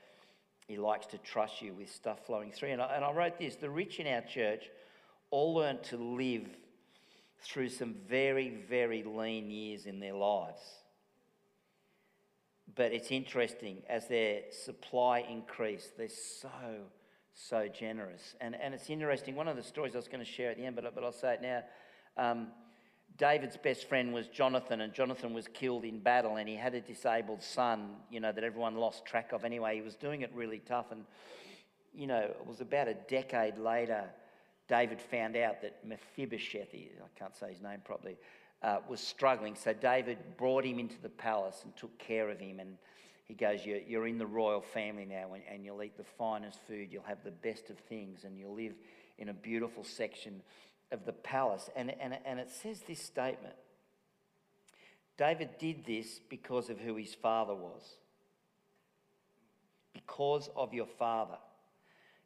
he 0.67 0.77
likes 0.77 1.05
to 1.07 1.17
trust 1.17 1.61
you 1.61 1.73
with 1.73 1.93
stuff 1.93 2.25
flowing 2.25 2.51
through. 2.51 2.69
And 2.69 2.81
I, 2.81 2.95
and 2.95 3.03
I 3.03 3.11
wrote 3.11 3.37
this 3.37 3.55
the 3.55 3.69
rich 3.69 3.99
in 3.99 4.07
our 4.07 4.21
church 4.21 4.69
all 5.29 5.55
learned 5.55 5.83
to 5.83 5.97
live 5.97 6.47
through 7.41 7.69
some 7.69 7.95
very, 8.07 8.49
very 8.69 9.03
lean 9.03 9.49
years 9.49 9.85
in 9.85 9.99
their 9.99 10.13
lives. 10.13 10.61
But 12.75 12.93
it's 12.93 13.11
interesting, 13.11 13.83
as 13.89 14.07
their 14.07 14.41
supply 14.51 15.19
increased, 15.19 15.97
they're 15.97 16.07
so, 16.07 16.87
so 17.33 17.67
generous. 17.67 18.35
And, 18.41 18.55
and 18.55 18.73
it's 18.73 18.89
interesting, 18.89 19.35
one 19.35 19.47
of 19.47 19.55
the 19.55 19.63
stories 19.63 19.93
I 19.95 19.97
was 19.97 20.07
going 20.07 20.23
to 20.23 20.31
share 20.31 20.51
at 20.51 20.57
the 20.57 20.65
end, 20.65 20.75
but, 20.75 20.93
but 20.95 21.03
I'll 21.03 21.11
say 21.11 21.33
it 21.35 21.41
now. 21.41 21.63
Um, 22.17 22.47
David's 23.17 23.57
best 23.57 23.87
friend 23.87 24.13
was 24.13 24.27
Jonathan, 24.27 24.81
and 24.81 24.93
Jonathan 24.93 25.33
was 25.33 25.47
killed 25.47 25.83
in 25.83 25.99
battle, 25.99 26.37
and 26.37 26.49
he 26.49 26.55
had 26.55 26.73
a 26.73 26.81
disabled 26.81 27.43
son, 27.43 27.95
you 28.09 28.19
know, 28.19 28.31
that 28.31 28.43
everyone 28.43 28.75
lost 28.75 29.05
track 29.05 29.33
of 29.33 29.45
anyway. 29.45 29.75
He 29.75 29.81
was 29.81 29.95
doing 29.95 30.21
it 30.21 30.31
really 30.33 30.59
tough, 30.59 30.91
and, 30.91 31.05
you 31.93 32.07
know, 32.07 32.19
it 32.19 32.45
was 32.45 32.61
about 32.61 32.87
a 32.87 32.95
decade 32.95 33.57
later, 33.57 34.05
David 34.67 34.99
found 34.99 35.35
out 35.35 35.61
that 35.61 35.85
Mephibosheth, 35.85 36.73
I 36.73 37.19
can't 37.19 37.35
say 37.35 37.49
his 37.49 37.61
name 37.61 37.81
properly, 37.83 38.17
uh, 38.63 38.77
was 38.87 38.99
struggling. 38.99 39.55
So 39.55 39.73
David 39.73 40.17
brought 40.37 40.65
him 40.65 40.79
into 40.79 40.95
the 41.01 41.09
palace 41.09 41.61
and 41.63 41.75
took 41.75 41.97
care 41.99 42.29
of 42.29 42.39
him. 42.39 42.59
And 42.59 42.77
he 43.25 43.33
goes, 43.33 43.65
You're, 43.65 43.79
you're 43.79 44.07
in 44.07 44.17
the 44.17 44.25
royal 44.25 44.61
family 44.61 45.05
now, 45.05 45.33
and, 45.33 45.43
and 45.49 45.65
you'll 45.65 45.81
eat 45.83 45.97
the 45.97 46.03
finest 46.03 46.59
food, 46.67 46.89
you'll 46.91 47.03
have 47.03 47.23
the 47.23 47.31
best 47.31 47.69
of 47.69 47.77
things, 47.77 48.23
and 48.23 48.37
you'll 48.37 48.55
live 48.55 48.73
in 49.17 49.29
a 49.29 49.33
beautiful 49.33 49.83
section 49.83 50.41
of 50.91 51.05
the 51.05 51.13
palace. 51.13 51.69
And, 51.75 51.93
and, 51.99 52.17
and 52.25 52.39
it 52.39 52.51
says 52.51 52.81
this 52.87 52.99
statement 52.99 53.55
David 55.17 55.57
did 55.59 55.85
this 55.85 56.19
because 56.29 56.69
of 56.69 56.79
who 56.79 56.95
his 56.95 57.13
father 57.13 57.53
was. 57.53 57.83
Because 59.93 60.49
of 60.55 60.73
your 60.73 60.87
father, 60.87 61.37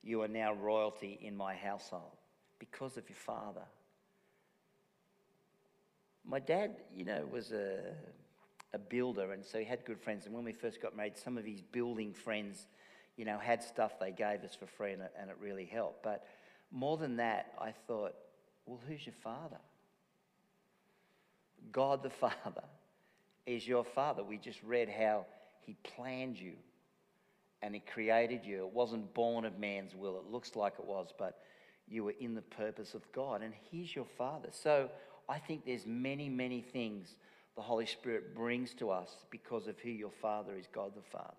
you 0.02 0.22
are 0.22 0.28
now 0.28 0.54
royalty 0.54 1.20
in 1.22 1.36
my 1.36 1.54
household. 1.54 2.16
Because 2.60 2.98
of 2.98 3.08
your 3.10 3.18
father. 3.18 3.66
My 6.26 6.40
dad, 6.40 6.78
you 6.96 7.06
know, 7.06 7.26
was 7.30 7.52
a, 7.52 7.80
a 8.78 8.90
builder, 8.90 9.34
and 9.34 9.46
so 9.46 9.60
he 9.60 9.66
had 9.66 9.84
good 9.86 10.00
friends. 10.00 10.26
And 10.26 10.34
when 10.34 10.44
we 10.44 10.54
first 10.54 10.82
got 10.82 10.96
married, 10.96 11.18
some 11.18 11.38
of 11.38 11.46
his 11.46 11.62
building 11.62 12.14
friends, 12.14 12.68
you 13.18 13.26
know, 13.26 13.38
had 13.38 13.62
stuff 13.64 14.00
they 14.00 14.12
gave 14.12 14.44
us 14.44 14.56
for 14.56 14.68
free, 14.68 14.94
and 14.94 15.02
it, 15.02 15.14
and 15.20 15.30
it 15.30 15.38
really 15.42 15.66
helped. 15.66 16.04
But 16.04 16.26
more 16.72 16.98
than 16.98 17.18
that, 17.18 17.54
I 17.60 17.74
thought, 17.88 18.14
well, 18.66 18.80
who's 18.88 19.06
your 19.06 19.16
father? 19.24 19.58
God 21.72 22.04
the 22.04 22.10
Father 22.10 22.64
is 23.46 23.68
your 23.68 23.84
father. 23.84 24.24
We 24.24 24.38
just 24.38 24.62
read 24.64 24.90
how 24.90 25.26
he 25.62 25.76
planned 25.84 26.40
you 26.40 26.54
and 27.62 27.74
he 27.74 27.82
created 27.82 28.46
you. 28.46 28.66
It 28.66 28.74
wasn't 28.74 29.14
born 29.14 29.46
of 29.46 29.58
man's 29.58 29.96
will. 29.96 30.18
It 30.18 30.32
looks 30.32 30.56
like 30.56 30.74
it 30.80 30.86
was, 30.86 31.10
but 31.18 31.40
you 31.88 32.04
were 32.04 32.14
in 32.20 32.36
the 32.36 32.42
purpose 32.42 32.94
of 32.94 33.02
God, 33.14 33.42
and 33.42 33.54
he's 33.72 33.96
your 33.96 34.06
father. 34.18 34.50
So 34.52 34.90
I 35.28 35.40
think 35.40 35.66
there's 35.66 35.86
many, 35.86 36.30
many 36.30 36.62
things 36.62 37.16
the 37.58 37.64
Holy 37.64 37.88
Spirit 37.88 38.36
brings 38.36 38.76
to 38.76 38.92
us 38.92 39.10
because 39.32 39.68
of 39.68 39.78
who 39.80 39.90
your 39.90 40.12
Father 40.12 40.56
is, 40.56 40.68
God 40.72 40.92
the 40.96 41.02
Father. 41.02 41.34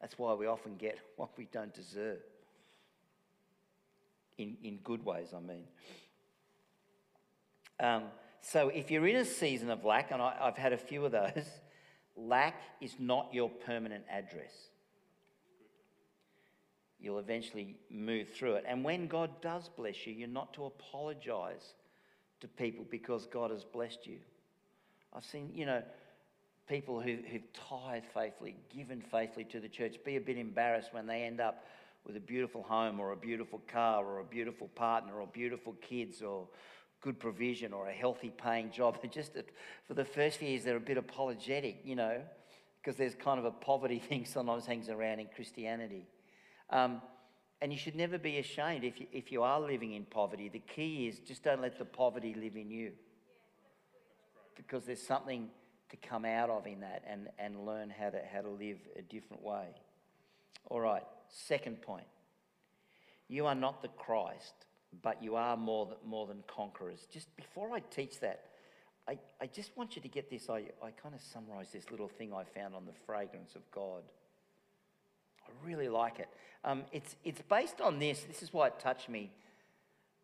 That's 0.00 0.16
why 0.16 0.32
we 0.34 0.46
often 0.46 0.76
get 0.76 0.98
what 1.16 1.36
we 1.36 1.48
don't 1.52 1.74
deserve. 1.74 2.20
In, 4.38 4.56
in 4.62 4.78
good 4.78 5.04
ways, 5.04 5.28
I 5.36 5.40
mean. 5.40 5.64
Um, 7.78 8.04
so 8.40 8.68
if 8.68 8.90
you're 8.90 9.06
in 9.06 9.16
a 9.16 9.24
season 9.24 9.70
of 9.70 9.84
lack, 9.84 10.12
and 10.12 10.22
I, 10.22 10.36
I've 10.40 10.56
had 10.56 10.72
a 10.72 10.78
few 10.78 11.04
of 11.04 11.12
those, 11.12 11.44
lack 12.16 12.54
is 12.80 12.94
not 12.98 13.28
your 13.32 13.50
permanent 13.50 14.04
address. 14.08 14.52
You'll 17.00 17.18
eventually 17.18 17.76
move 17.90 18.28
through 18.30 18.54
it. 18.54 18.64
And 18.68 18.84
when 18.84 19.08
God 19.08 19.30
does 19.42 19.68
bless 19.68 20.06
you, 20.06 20.12
you're 20.12 20.28
not 20.28 20.54
to 20.54 20.64
apologize 20.64 21.74
to 22.42 22.48
people 22.48 22.84
because 22.90 23.26
God 23.26 23.50
has 23.50 23.64
blessed 23.64 24.06
you. 24.06 24.18
I've 25.14 25.24
seen, 25.24 25.50
you 25.54 25.64
know, 25.64 25.82
people 26.68 27.00
who, 27.00 27.18
who've 27.30 27.52
tithed 27.52 28.06
faithfully, 28.12 28.56
given 28.74 29.00
faithfully 29.00 29.44
to 29.46 29.60
the 29.60 29.68
church, 29.68 29.96
be 30.04 30.16
a 30.16 30.20
bit 30.20 30.36
embarrassed 30.36 30.92
when 30.92 31.06
they 31.06 31.22
end 31.22 31.40
up 31.40 31.64
with 32.04 32.16
a 32.16 32.20
beautiful 32.20 32.62
home 32.62 32.98
or 32.98 33.12
a 33.12 33.16
beautiful 33.16 33.60
car 33.68 34.04
or 34.04 34.18
a 34.18 34.24
beautiful 34.24 34.68
partner 34.68 35.20
or 35.20 35.26
beautiful 35.28 35.74
kids 35.80 36.20
or 36.20 36.48
good 37.00 37.18
provision 37.20 37.72
or 37.72 37.88
a 37.88 37.92
healthy 37.92 38.30
paying 38.30 38.70
job. 38.70 38.98
And 39.02 39.12
just 39.12 39.32
for 39.86 39.94
the 39.94 40.04
first 40.04 40.38
few 40.38 40.48
years, 40.48 40.64
they're 40.64 40.76
a 40.76 40.80
bit 40.80 40.98
apologetic, 40.98 41.80
you 41.84 41.94
know, 41.94 42.20
because 42.80 42.96
there's 42.96 43.14
kind 43.14 43.38
of 43.38 43.44
a 43.44 43.52
poverty 43.52 43.98
thing 44.08 44.24
sometimes 44.24 44.66
hangs 44.66 44.88
around 44.88 45.20
in 45.20 45.28
Christianity. 45.34 46.06
Um, 46.70 47.02
and 47.62 47.72
you 47.72 47.78
should 47.78 47.94
never 47.94 48.18
be 48.18 48.38
ashamed 48.38 48.82
if 48.82 49.00
you, 49.00 49.06
if 49.12 49.30
you 49.30 49.44
are 49.44 49.60
living 49.60 49.92
in 49.92 50.04
poverty. 50.04 50.48
The 50.48 50.58
key 50.58 51.06
is 51.06 51.20
just 51.20 51.44
don't 51.44 51.62
let 51.62 51.78
the 51.78 51.84
poverty 51.84 52.34
live 52.34 52.56
in 52.56 52.72
you. 52.72 52.90
Because 54.56 54.84
there's 54.84 55.00
something 55.00 55.48
to 55.90 55.96
come 55.96 56.24
out 56.24 56.50
of 56.50 56.66
in 56.66 56.80
that 56.80 57.04
and, 57.08 57.28
and 57.38 57.64
learn 57.64 57.88
how 57.88 58.10
to, 58.10 58.20
how 58.34 58.40
to 58.40 58.48
live 58.48 58.78
a 58.98 59.02
different 59.02 59.44
way. 59.44 59.66
All 60.70 60.80
right, 60.80 61.04
second 61.28 61.80
point. 61.82 62.06
You 63.28 63.46
are 63.46 63.54
not 63.54 63.80
the 63.80 63.88
Christ, 63.88 64.54
but 65.00 65.22
you 65.22 65.36
are 65.36 65.56
more 65.56 65.86
than, 65.86 65.96
more 66.04 66.26
than 66.26 66.42
conquerors. 66.48 67.06
Just 67.12 67.34
before 67.36 67.72
I 67.72 67.78
teach 67.78 68.18
that, 68.20 68.46
I, 69.06 69.18
I 69.40 69.46
just 69.46 69.76
want 69.76 69.94
you 69.94 70.02
to 70.02 70.08
get 70.08 70.28
this. 70.28 70.50
I, 70.50 70.64
I 70.82 70.90
kind 71.00 71.14
of 71.14 71.20
summarize 71.20 71.70
this 71.72 71.92
little 71.92 72.08
thing 72.08 72.32
I 72.34 72.42
found 72.42 72.74
on 72.74 72.86
the 72.86 72.92
fragrance 73.06 73.54
of 73.54 73.62
God. 73.70 74.02
I 75.46 75.66
really 75.66 75.88
like 75.88 76.18
it. 76.18 76.28
Um, 76.64 76.82
it's, 76.92 77.16
it's 77.24 77.42
based 77.42 77.80
on 77.80 77.98
this. 77.98 78.22
This 78.22 78.42
is 78.42 78.52
why 78.52 78.68
it 78.68 78.78
touched 78.78 79.08
me. 79.08 79.30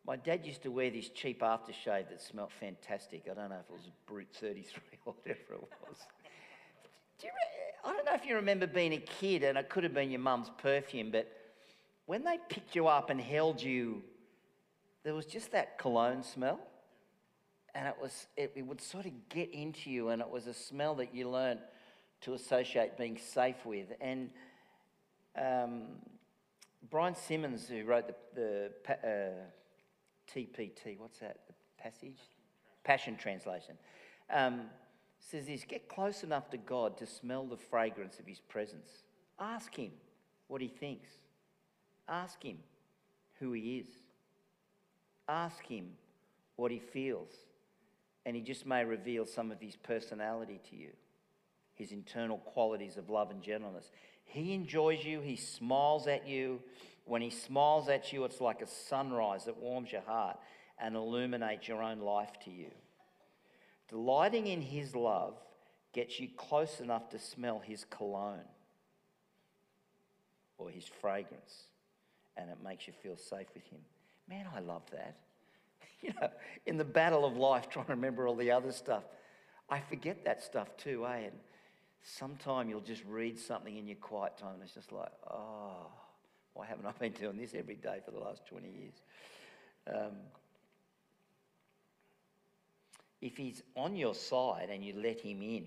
My 0.07 0.16
dad 0.16 0.47
used 0.47 0.62
to 0.62 0.71
wear 0.71 0.90
this 0.90 1.09
cheap 1.11 1.42
aftershave 1.42 2.09
that 2.09 2.23
smelled 2.23 2.52
fantastic. 2.52 3.25
I 3.30 3.35
don't 3.35 3.50
know 3.50 3.57
if 3.57 3.68
it 3.68 3.73
was 3.73 3.90
Brut 4.07 4.28
33 4.33 4.80
or 5.04 5.14
whatever 5.14 5.54
it 5.54 5.68
was. 5.87 5.99
Do 7.18 7.26
you, 7.26 7.33
I 7.85 7.92
don't 7.92 8.07
know 8.07 8.14
if 8.14 8.25
you 8.25 8.37
remember 8.37 8.66
being 8.66 8.92
a 8.92 8.99
kid, 8.99 9.42
and 9.42 9.59
it 9.59 9.68
could 9.68 9.83
have 9.83 9.92
been 9.92 10.11
your 10.11 10.21
mum's 10.21 10.50
perfume, 10.59 11.11
but 11.11 11.30
when 12.07 12.25
they 12.25 12.38
picked 12.49 12.75
you 12.75 12.87
up 12.87 13.11
and 13.11 13.21
held 13.21 13.61
you, 13.61 14.02
there 15.04 15.14
was 15.14 15.26
just 15.26 15.52
that 15.52 15.78
cologne 15.78 16.23
smell. 16.23 16.61
And 17.75 17.87
it, 17.87 17.95
was, 18.00 18.26
it, 18.37 18.52
it 18.57 18.66
would 18.66 18.80
sort 18.80 19.04
of 19.04 19.12
get 19.28 19.52
into 19.52 19.90
you, 19.90 20.09
and 20.09 20.23
it 20.23 20.28
was 20.28 20.47
a 20.47 20.54
smell 20.54 20.95
that 20.97 21.14
you 21.14 21.28
learned 21.28 21.61
to 22.23 22.35
associate 22.35 22.97
being 22.97 23.18
safe 23.18 23.66
with. 23.66 23.88
And 24.00 24.30
um, 25.37 25.83
Brian 26.91 27.15
Simmons, 27.15 27.69
who 27.69 27.85
wrote 27.85 28.07
the, 28.35 28.71
the 28.87 28.93
uh, 28.93 30.33
TPT, 30.33 30.99
what's 30.99 31.19
that? 31.19 31.39
The 31.47 31.55
passage? 31.83 32.19
Passion 32.85 33.17
Translation. 33.17 33.77
Um, 34.33 34.63
says 35.19 35.47
this 35.47 35.65
get 35.65 35.89
close 35.89 36.23
enough 36.23 36.51
to 36.51 36.57
God 36.57 36.97
to 36.99 37.07
smell 37.07 37.45
the 37.45 37.57
fragrance 37.57 38.19
of 38.19 38.27
his 38.27 38.41
presence. 38.41 38.89
Ask 39.39 39.75
him 39.75 39.91
what 40.47 40.61
he 40.61 40.69
thinks. 40.69 41.11
Ask 42.09 42.43
him 42.43 42.59
who 43.39 43.53
he 43.53 43.79
is. 43.79 43.89
Ask 45.29 45.67
him 45.67 45.91
what 46.57 46.71
he 46.71 46.79
feels. 46.79 47.33
And 48.25 48.35
he 48.35 48.43
just 48.43 48.67
may 48.67 48.85
reveal 48.85 49.27
some 49.27 49.51
of 49.51 49.61
his 49.61 49.77
personality 49.77 50.61
to 50.71 50.77
you, 50.77 50.91
his 51.75 51.93
internal 51.93 52.39
qualities 52.39 52.97
of 52.97 53.11
love 53.11 53.31
and 53.31 53.43
gentleness. 53.43 53.91
He 54.29 54.53
enjoys 54.53 55.05
you, 55.05 55.21
He 55.21 55.37
smiles 55.37 56.07
at 56.07 56.29
you. 56.29 56.61
When 57.07 57.23
He 57.23 57.31
smiles 57.31 57.89
at 57.89 58.13
you, 58.13 58.25
it's 58.25 58.41
like 58.41 58.61
a 58.61 58.67
sunrise 58.67 59.47
that 59.47 59.57
warms 59.57 59.91
your 59.91 60.03
heart 60.03 60.39
and 60.79 60.95
illuminates 60.95 61.67
your 61.67 61.83
own 61.83 62.01
life 62.01 62.33
to 62.45 62.51
you. 62.51 62.71
Delighting 63.89 64.47
in 64.47 64.61
His 64.61 64.95
love 64.95 65.35
gets 65.95 66.21
you 66.21 66.29
close 66.37 66.81
enough 66.81 67.09
to 67.11 67.19
smell 67.19 67.59
His 67.59 67.87
cologne 67.89 68.45
or 70.59 70.69
His 70.69 70.85
fragrance, 71.01 71.65
and 72.37 72.51
it 72.51 72.59
makes 72.63 72.87
you 72.87 72.93
feel 73.03 73.17
safe 73.17 73.47
with 73.55 73.67
Him. 73.69 73.81
Man, 74.29 74.47
I 74.55 74.61
love 74.61 74.83
that. 74.93 75.17
You 76.01 76.13
know, 76.21 76.29
in 76.65 76.77
the 76.77 76.85
battle 76.85 77.25
of 77.25 77.37
life, 77.37 77.69
trying 77.69 77.87
to 77.87 77.95
remember 77.95 78.29
all 78.29 78.37
the 78.37 78.53
other 78.53 78.71
stuff, 78.71 79.03
I 79.69 79.81
forget 79.81 80.25
that 80.27 80.41
stuff 80.45 80.77
too, 80.77 81.05
eh? 81.05 81.17
And 81.25 81.33
sometime 82.17 82.71
you'll 82.71 82.81
just 82.81 83.05
read 83.07 83.38
something 83.38 83.77
in 83.77 83.87
your 83.87 83.97
quiet 83.97 84.37
time 84.38 84.55
and 84.55 84.62
it's 84.62 84.75
just 84.75 84.93
like, 84.93 85.11
oh, 85.31 85.87
why 86.55 86.67
haven't 86.67 86.87
I 86.87 86.93
been 86.93 87.12
doing 87.12 87.37
this 87.37 87.55
every 87.55 87.77
day 87.77 88.00
for 88.05 88.11
the 88.11 88.19
last 88.19 88.47
20 88.47 88.69
years? 88.69 88.95
Um, 89.87 90.17
if 93.21 93.37
he's 93.37 93.62
on 93.77 93.97
your 93.97 94.15
side 94.15 94.69
and 94.71 94.85
you 94.85 94.95
let 94.97 95.21
him 95.21 95.43
in, 95.43 95.67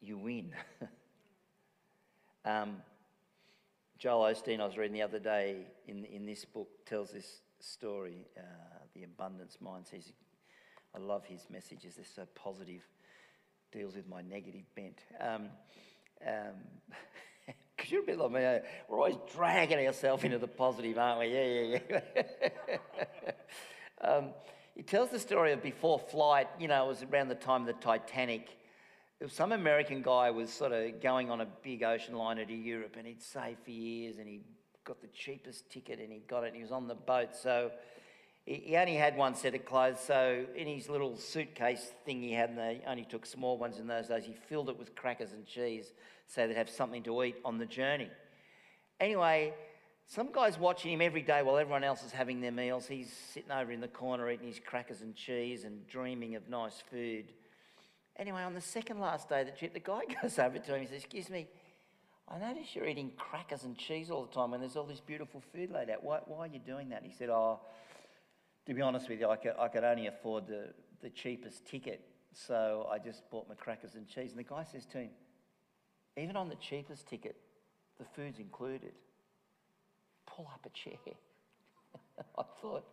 you 0.00 0.18
win. 0.18 0.52
um, 2.44 2.76
Joel 3.98 4.32
Osteen, 4.32 4.60
I 4.60 4.66
was 4.66 4.76
reading 4.76 4.94
the 4.94 5.02
other 5.02 5.18
day 5.18 5.66
in, 5.86 6.04
in 6.04 6.26
this 6.26 6.44
book, 6.44 6.68
tells 6.86 7.10
this 7.10 7.40
story, 7.60 8.26
uh, 8.36 8.42
The 8.94 9.04
Abundance 9.04 9.58
Mind. 9.60 9.86
Says, 9.86 10.12
I 10.94 10.98
love 10.98 11.24
his 11.24 11.46
messages, 11.50 11.94
they're 11.96 12.04
so 12.04 12.26
positive 12.34 12.82
deals 13.72 13.94
with 13.94 14.08
my 14.08 14.22
negative 14.22 14.64
bent. 14.74 15.00
Um, 15.20 15.48
um, 16.26 16.54
Because 17.76 17.92
you're 17.92 18.02
a 18.02 18.06
bit 18.06 18.18
like 18.18 18.32
me, 18.32 18.40
eh? 18.40 18.58
we're 18.88 18.98
always 18.98 19.14
dragging 19.32 19.86
ourselves 19.86 20.24
into 20.24 20.38
the 20.38 20.48
positive, 20.48 20.98
aren't 20.98 21.20
we? 21.20 21.26
Yeah, 21.26 21.44
yeah, 21.44 22.00
yeah. 22.68 23.28
um, 24.10 24.30
he 24.74 24.82
tells 24.82 25.10
the 25.10 25.18
story 25.20 25.52
of 25.52 25.62
before 25.62 26.00
flight, 26.00 26.48
you 26.58 26.66
know, 26.66 26.84
it 26.84 26.88
was 26.88 27.04
around 27.04 27.28
the 27.28 27.36
time 27.36 27.60
of 27.60 27.66
the 27.68 27.74
Titanic. 27.74 28.48
Some 29.28 29.52
American 29.52 30.02
guy 30.02 30.30
was 30.30 30.52
sort 30.52 30.72
of 30.72 31.00
going 31.00 31.30
on 31.30 31.40
a 31.40 31.46
big 31.62 31.84
ocean 31.84 32.16
liner 32.16 32.44
to 32.44 32.52
Europe 32.52 32.96
and 32.98 33.06
he'd 33.06 33.22
saved 33.22 33.58
for 33.64 33.70
years 33.70 34.18
and 34.18 34.26
he 34.26 34.40
got 34.84 35.00
the 35.00 35.08
cheapest 35.08 35.70
ticket 35.70 36.00
and 36.00 36.12
he 36.12 36.18
got 36.18 36.42
it 36.42 36.48
and 36.48 36.56
he 36.56 36.62
was 36.62 36.72
on 36.72 36.88
the 36.88 36.94
boat. 36.96 37.36
So 37.36 37.70
he, 38.48 38.76
only 38.76 38.94
had 38.94 39.14
one 39.14 39.34
set 39.34 39.54
of 39.54 39.66
clothes, 39.66 40.00
so 40.00 40.46
in 40.56 40.66
his 40.66 40.88
little 40.88 41.18
suitcase 41.18 41.92
thing 42.06 42.22
he 42.22 42.32
had, 42.32 42.48
and 42.48 42.58
they 42.58 42.80
only 42.86 43.04
took 43.04 43.26
small 43.26 43.58
ones 43.58 43.78
in 43.78 43.86
those 43.86 44.08
days, 44.08 44.24
he 44.24 44.32
filled 44.32 44.70
it 44.70 44.78
with 44.78 44.94
crackers 44.94 45.32
and 45.32 45.44
cheese 45.44 45.92
so 46.26 46.46
they'd 46.46 46.56
have 46.56 46.70
something 46.70 47.02
to 47.02 47.22
eat 47.24 47.36
on 47.44 47.58
the 47.58 47.66
journey. 47.66 48.08
Anyway, 49.00 49.52
some 50.06 50.32
guy's 50.32 50.58
watching 50.58 50.92
him 50.92 51.02
every 51.02 51.20
day 51.20 51.42
while 51.42 51.58
everyone 51.58 51.84
else 51.84 52.02
is 52.02 52.10
having 52.10 52.40
their 52.40 52.52
meals. 52.52 52.86
He's 52.86 53.12
sitting 53.12 53.50
over 53.50 53.70
in 53.70 53.80
the 53.80 53.88
corner 53.88 54.30
eating 54.30 54.48
his 54.48 54.60
crackers 54.64 55.02
and 55.02 55.14
cheese 55.14 55.64
and 55.64 55.86
dreaming 55.86 56.34
of 56.34 56.48
nice 56.48 56.82
food. 56.90 57.26
Anyway, 58.16 58.42
on 58.42 58.54
the 58.54 58.62
second 58.62 58.98
last 58.98 59.28
day 59.28 59.42
of 59.42 59.46
the 59.46 59.52
trip, 59.52 59.74
the 59.74 59.80
guy 59.80 60.00
goes 60.22 60.38
over 60.38 60.58
to 60.58 60.74
him 60.74 60.80
and 60.80 60.88
says, 60.88 61.02
Excuse 61.04 61.28
me, 61.28 61.48
I 62.26 62.38
notice 62.38 62.74
you're 62.74 62.88
eating 62.88 63.12
crackers 63.18 63.64
and 63.64 63.76
cheese 63.76 64.10
all 64.10 64.24
the 64.24 64.34
time 64.34 64.52
when 64.52 64.60
there's 64.60 64.76
all 64.76 64.84
this 64.84 65.00
beautiful 65.00 65.42
food 65.52 65.70
laid 65.70 65.90
out. 65.90 66.02
Why, 66.02 66.20
why 66.24 66.46
are 66.46 66.46
you 66.46 66.58
doing 66.58 66.88
that? 66.88 67.02
He 67.04 67.12
said, 67.12 67.28
Oh, 67.28 67.60
to 68.68 68.74
be 68.74 68.82
honest 68.82 69.08
with 69.08 69.18
you, 69.18 69.28
I 69.28 69.36
could, 69.36 69.54
I 69.58 69.68
could 69.68 69.82
only 69.82 70.08
afford 70.08 70.46
the, 70.46 70.68
the 71.00 71.08
cheapest 71.08 71.64
ticket, 71.64 72.02
so 72.34 72.86
I 72.92 72.98
just 72.98 73.28
bought 73.30 73.48
my 73.48 73.54
crackers 73.54 73.94
and 73.94 74.06
cheese. 74.06 74.30
And 74.30 74.38
the 74.38 74.44
guy 74.44 74.62
says 74.62 74.84
to 74.92 74.98
him, 74.98 75.10
Even 76.18 76.36
on 76.36 76.50
the 76.50 76.56
cheapest 76.56 77.08
ticket, 77.08 77.36
the 77.98 78.04
food's 78.04 78.38
included. 78.38 78.92
Pull 80.26 80.50
up 80.52 80.66
a 80.66 80.68
chair. 80.68 80.98
I 82.38 82.42
thought, 82.60 82.84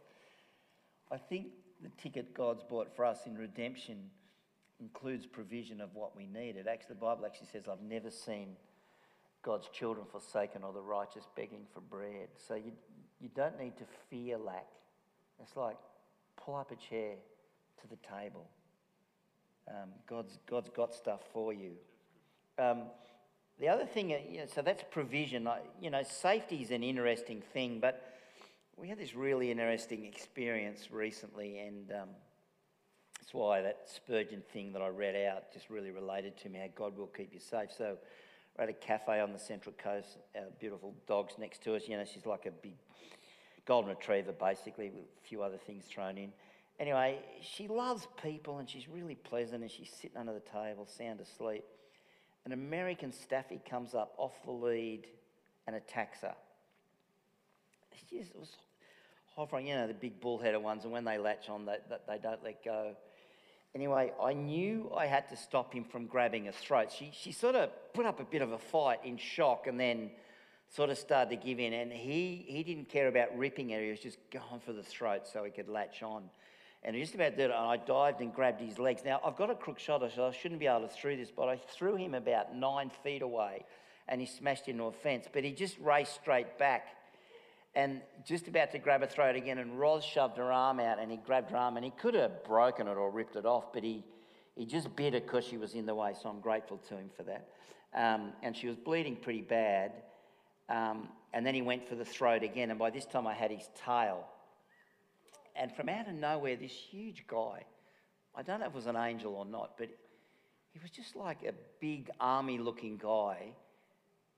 I 1.11 1.17
think 1.17 1.47
the 1.83 1.89
ticket 2.01 2.33
God's 2.33 2.63
bought 2.63 2.95
for 2.95 3.03
us 3.03 3.25
in 3.25 3.37
redemption 3.37 3.97
includes 4.79 5.25
provision 5.25 5.81
of 5.81 5.93
what 5.93 6.15
we 6.15 6.25
need. 6.25 6.55
It 6.55 6.67
actually, 6.67 6.95
the 6.95 7.01
Bible 7.01 7.25
actually 7.25 7.47
says, 7.51 7.63
I've 7.69 7.81
never 7.81 8.09
seen 8.09 8.55
God's 9.43 9.67
children 9.73 10.05
forsaken 10.09 10.63
or 10.63 10.71
the 10.71 10.81
righteous 10.81 11.27
begging 11.35 11.65
for 11.73 11.81
bread. 11.81 12.29
So 12.47 12.55
you, 12.55 12.71
you 13.19 13.29
don't 13.35 13.59
need 13.59 13.75
to 13.77 13.83
fear 14.09 14.37
lack. 14.37 14.67
It's 15.41 15.55
like 15.55 15.77
pull 16.43 16.55
up 16.55 16.71
a 16.71 16.75
chair 16.75 17.15
to 17.81 17.87
the 17.87 17.97
table. 17.97 18.47
Um, 19.67 19.89
God's, 20.07 20.37
God's 20.49 20.69
got 20.69 20.93
stuff 20.93 21.21
for 21.33 21.53
you. 21.53 21.71
Um, 22.59 22.83
the 23.59 23.69
other 23.69 23.85
thing, 23.85 24.13
uh, 24.13 24.17
you 24.29 24.39
know, 24.39 24.45
so 24.53 24.61
that's 24.61 24.83
provision. 24.91 25.47
You 25.81 25.89
know, 25.89 26.03
safety 26.03 26.57
is 26.57 26.71
an 26.71 26.83
interesting 26.83 27.41
thing, 27.53 27.79
but 27.79 28.15
we 28.77 28.89
had 28.89 28.99
this 28.99 29.15
really 29.15 29.51
interesting 29.51 30.05
experience 30.05 30.91
recently, 30.91 31.59
and 31.59 31.91
um, 31.91 32.09
that's 33.19 33.33
why 33.33 33.61
that 33.61 33.87
Spurgeon 33.87 34.43
thing 34.53 34.73
that 34.73 34.81
I 34.81 34.89
read 34.89 35.15
out 35.15 35.51
just 35.53 35.69
really 35.69 35.91
related 35.91 36.37
to 36.41 36.49
me 36.49 36.59
how 36.59 36.67
God 36.75 36.97
will 36.97 37.07
keep 37.07 37.33
you 37.33 37.39
safe. 37.39 37.69
So 37.75 37.97
we're 38.57 38.65
at 38.65 38.69
a 38.69 38.73
cafe 38.73 39.19
on 39.19 39.31
the 39.31 39.39
Central 39.39 39.73
Coast, 39.81 40.17
our 40.35 40.43
beautiful 40.59 40.93
dog's 41.07 41.37
next 41.39 41.63
to 41.63 41.75
us. 41.75 41.83
You 41.87 41.97
know, 41.97 42.05
she's 42.05 42.25
like 42.25 42.45
a 42.45 42.51
big 42.51 42.73
golden 43.65 43.89
retriever, 43.89 44.31
basically, 44.31 44.89
with 44.89 45.03
a 45.03 45.27
few 45.27 45.41
other 45.41 45.57
things 45.57 45.85
thrown 45.85 46.17
in. 46.17 46.31
Anyway, 46.79 47.19
she 47.41 47.67
loves 47.67 48.07
people 48.21 48.57
and 48.57 48.69
she's 48.69 48.87
really 48.89 49.15
pleasant 49.15 49.61
and 49.61 49.71
she's 49.71 49.89
sitting 49.89 50.17
under 50.17 50.33
the 50.33 50.41
table, 50.41 50.85
sound 50.85 51.21
asleep. 51.21 51.63
An 52.45 52.51
American 52.51 53.11
staffy 53.11 53.61
comes 53.67 53.95
up 53.95 54.13
off 54.17 54.33
the 54.43 54.51
lead 54.51 55.07
and 55.67 55.75
attacks 55.75 56.21
her. 56.21 56.35
She 58.09 58.17
just 58.17 58.35
was 58.35 58.49
hovering, 59.35 59.67
you 59.67 59.75
know, 59.75 59.87
the 59.87 59.93
big 59.93 60.19
bullheaded 60.19 60.61
ones, 60.61 60.83
and 60.83 60.91
when 60.91 61.05
they 61.05 61.17
latch 61.17 61.49
on, 61.49 61.65
they, 61.65 61.77
they 62.07 62.17
don't 62.17 62.43
let 62.43 62.63
go. 62.63 62.95
Anyway, 63.73 64.13
I 64.21 64.33
knew 64.33 64.91
I 64.95 65.05
had 65.05 65.27
to 65.29 65.37
stop 65.37 65.73
him 65.73 65.83
from 65.83 66.07
grabbing 66.07 66.45
her 66.45 66.53
throat. 66.53 66.91
She, 66.97 67.11
she 67.13 67.31
sort 67.31 67.55
of 67.55 67.69
put 67.93 68.05
up 68.05 68.19
a 68.19 68.23
bit 68.23 68.41
of 68.41 68.51
a 68.53 68.57
fight 68.57 68.99
in 69.03 69.17
shock 69.17 69.67
and 69.67 69.77
then 69.77 70.11
sort 70.69 70.89
of 70.89 70.97
started 70.97 71.29
to 71.29 71.45
give 71.45 71.59
in. 71.59 71.73
And 71.73 71.91
he, 71.91 72.45
he 72.47 72.63
didn't 72.63 72.89
care 72.89 73.07
about 73.07 73.37
ripping 73.37 73.71
it, 73.71 73.83
he 73.83 73.89
was 73.89 73.99
just 73.99 74.17
going 74.31 74.61
for 74.65 74.73
the 74.73 74.83
throat 74.83 75.27
so 75.27 75.43
he 75.43 75.51
could 75.51 75.69
latch 75.69 76.03
on. 76.03 76.23
And 76.83 76.95
he 76.95 77.01
just 77.01 77.15
about 77.15 77.35
did 77.35 77.45
it, 77.45 77.51
and 77.51 77.53
I 77.53 77.77
dived 77.77 78.21
and 78.21 78.33
grabbed 78.33 78.61
his 78.61 78.77
legs. 78.77 79.01
Now, 79.03 79.19
I've 79.25 79.35
got 79.35 79.49
a 79.49 79.55
crook 79.55 79.79
shoulder, 79.79 80.09
so 80.13 80.27
I 80.27 80.31
shouldn't 80.31 80.59
be 80.59 80.67
able 80.67 80.87
to 80.87 80.87
throw 80.87 81.15
this, 81.15 81.31
but 81.35 81.49
I 81.49 81.57
threw 81.57 81.95
him 81.95 82.13
about 82.13 82.55
nine 82.55 82.91
feet 83.03 83.23
away 83.23 83.65
and 84.07 84.21
he 84.21 84.27
smashed 84.27 84.67
into 84.67 84.83
a 84.83 84.91
fence. 84.91 85.27
But 85.31 85.43
he 85.43 85.51
just 85.51 85.77
raced 85.79 86.15
straight 86.15 86.57
back 86.57 86.89
and 87.75 88.01
just 88.25 88.47
about 88.47 88.71
to 88.71 88.79
grab 88.79 89.01
her 89.01 89.07
throat 89.07 89.35
again. 89.35 89.57
And 89.57 89.79
Ros 89.79 90.03
shoved 90.03 90.37
her 90.37 90.51
arm 90.51 90.79
out 90.79 90.99
and 90.99 91.11
he 91.11 91.17
grabbed 91.17 91.51
her 91.51 91.57
arm 91.57 91.77
and 91.77 91.83
he 91.83 91.91
could 91.91 92.13
have 92.13 92.43
broken 92.43 92.87
it 92.87 92.97
or 92.97 93.09
ripped 93.09 93.35
it 93.35 93.45
off, 93.45 93.73
but 93.73 93.83
he, 93.83 94.03
he 94.55 94.65
just 94.65 94.95
bit 94.95 95.13
her 95.13 95.19
because 95.19 95.45
she 95.45 95.57
was 95.57 95.73
in 95.73 95.85
the 95.85 95.95
way. 95.95 96.13
So 96.21 96.29
I'm 96.29 96.39
grateful 96.39 96.77
to 96.89 96.95
him 96.95 97.09
for 97.15 97.23
that. 97.23 97.49
Um, 97.93 98.33
and 98.43 98.55
she 98.55 98.67
was 98.67 98.75
bleeding 98.75 99.15
pretty 99.15 99.41
bad. 99.41 99.91
Um, 100.69 101.09
and 101.33 101.45
then 101.45 101.53
he 101.53 101.61
went 101.61 101.87
for 101.87 101.95
the 101.95 102.05
throat 102.05 102.43
again. 102.43 102.69
And 102.69 102.79
by 102.79 102.89
this 102.89 103.05
time, 103.05 103.27
I 103.27 103.33
had 103.33 103.51
his 103.51 103.67
tail. 103.85 104.25
And 105.55 105.71
from 105.75 105.89
out 105.89 106.07
of 106.07 106.15
nowhere, 106.15 106.55
this 106.55 106.71
huge 106.71 107.25
guy, 107.27 107.63
I 108.35 108.41
don't 108.41 108.59
know 108.59 108.65
if 108.65 108.71
it 108.71 108.75
was 108.75 108.87
an 108.87 108.95
angel 108.95 109.35
or 109.35 109.45
not, 109.45 109.77
but 109.77 109.89
he 110.73 110.79
was 110.79 110.91
just 110.91 111.15
like 111.15 111.43
a 111.43 111.53
big 111.79 112.09
army 112.19 112.57
looking 112.57 112.97
guy, 112.97 113.53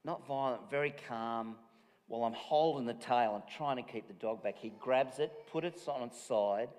not 0.03 0.27
violent, 0.27 0.69
very 0.69 0.93
calm. 1.07 1.55
While 2.07 2.23
I'm 2.23 2.33
holding 2.33 2.85
the 2.85 2.93
tail 2.93 3.35
and 3.35 3.43
trying 3.57 3.77
to 3.77 3.81
keep 3.91 4.07
the 4.07 4.13
dog 4.13 4.43
back, 4.43 4.57
he 4.57 4.71
grabs 4.79 5.19
it, 5.19 5.31
puts 5.51 5.81
it 5.81 5.89
on 5.89 6.03
its 6.03 6.21
side, 6.21 6.69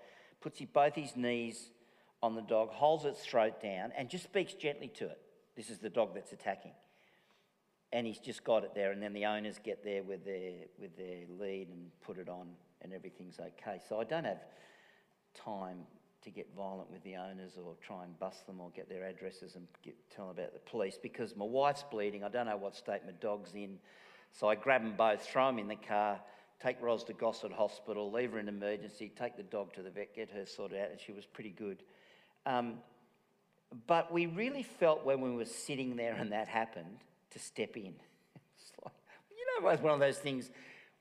puts 0.40 0.60
both 0.72 0.94
his 0.94 1.16
knees 1.16 1.70
on 2.22 2.34
the 2.34 2.42
dog, 2.42 2.70
holds 2.70 3.04
its 3.04 3.20
throat 3.24 3.60
down, 3.60 3.92
and 3.96 4.08
just 4.08 4.24
speaks 4.24 4.54
gently 4.54 4.88
to 4.88 5.04
it. 5.06 5.18
This 5.56 5.68
is 5.70 5.78
the 5.78 5.90
dog 5.90 6.14
that's 6.14 6.32
attacking 6.32 6.72
and 7.92 8.06
he's 8.06 8.18
just 8.18 8.44
got 8.44 8.64
it 8.64 8.74
there, 8.74 8.92
and 8.92 9.02
then 9.02 9.12
the 9.12 9.24
owners 9.24 9.58
get 9.62 9.82
there 9.82 10.02
with 10.02 10.24
their 10.24 10.52
with 10.78 10.96
their 10.96 11.24
lead 11.38 11.68
and 11.68 11.90
put 12.02 12.18
it 12.18 12.28
on, 12.28 12.48
and 12.82 12.92
everything's 12.92 13.38
okay. 13.40 13.80
So 13.88 14.00
I 14.00 14.04
don't 14.04 14.24
have 14.24 14.44
time 15.34 15.78
to 16.22 16.30
get 16.30 16.48
violent 16.56 16.90
with 16.90 17.02
the 17.04 17.16
owners 17.16 17.52
or 17.56 17.74
try 17.80 18.04
and 18.04 18.18
bust 18.18 18.46
them 18.46 18.60
or 18.60 18.70
get 18.70 18.88
their 18.88 19.04
addresses 19.04 19.54
and 19.54 19.66
get, 19.84 19.94
tell 20.14 20.26
them 20.26 20.36
about 20.36 20.52
the 20.52 20.70
police 20.70 20.98
because 21.00 21.36
my 21.36 21.44
wife's 21.44 21.84
bleeding. 21.90 22.24
I 22.24 22.28
don't 22.28 22.46
know 22.46 22.56
what 22.56 22.74
state 22.74 23.02
my 23.06 23.12
dog's 23.20 23.54
in, 23.54 23.78
so 24.32 24.48
I 24.48 24.56
grab 24.56 24.82
them 24.82 24.94
both, 24.96 25.22
throw 25.22 25.46
them 25.46 25.58
in 25.58 25.68
the 25.68 25.76
car, 25.76 26.20
take 26.60 26.82
Ros 26.82 27.04
to 27.04 27.12
Gosford 27.12 27.52
Hospital, 27.52 28.10
leave 28.10 28.32
her 28.32 28.38
in 28.38 28.48
emergency, 28.48 29.12
take 29.16 29.36
the 29.36 29.44
dog 29.44 29.72
to 29.74 29.82
the 29.82 29.90
vet, 29.90 30.14
get 30.14 30.28
her 30.30 30.44
sorted 30.44 30.80
out, 30.80 30.90
and 30.90 31.00
she 31.00 31.12
was 31.12 31.24
pretty 31.24 31.50
good. 31.50 31.84
Um, 32.44 32.74
but 33.86 34.12
we 34.12 34.26
really 34.26 34.64
felt 34.64 35.04
when 35.04 35.20
we 35.20 35.30
were 35.30 35.44
sitting 35.44 35.96
there 35.96 36.14
and 36.14 36.32
that 36.32 36.48
happened 36.48 36.98
to 37.30 37.38
step 37.38 37.76
in. 37.76 37.94
It's 38.60 38.72
like, 38.84 38.92
you 39.30 39.62
know, 39.62 39.68
it's 39.68 39.82
one 39.82 39.94
of 39.94 40.00
those 40.00 40.18
things 40.18 40.50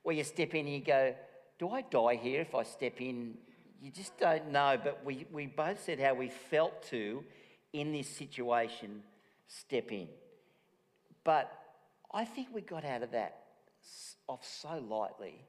where 0.04 0.16
you 0.16 0.24
step 0.24 0.54
in 0.54 0.66
and 0.68 0.76
you 0.76 0.82
go, 0.82 1.14
Do 1.60 1.70
I 1.70 1.82
die 1.82 2.16
here 2.16 2.42
if 2.42 2.56
I 2.56 2.64
step 2.64 3.02
in? 3.02 3.36
You 3.82 3.92
just 3.92 4.18
don't 4.18 4.52
know. 4.52 4.78
But 4.82 5.04
we, 5.04 5.26
we 5.32 5.48
both 5.48 5.84
said 5.84 6.00
how 6.00 6.14
we 6.14 6.30
felt 6.30 6.84
to, 6.90 7.24
in 7.74 7.92
this 7.92 8.08
situation, 8.08 9.04
step 9.48 9.92
in. 9.92 10.08
But 11.24 11.52
I 12.12 12.26
think 12.26 12.50
we 12.54 12.62
got 12.62 12.86
out 12.86 13.04
of 13.04 13.12
that 13.12 13.44
off 14.28 14.46
so 14.46 14.82
lightly. 14.90 15.44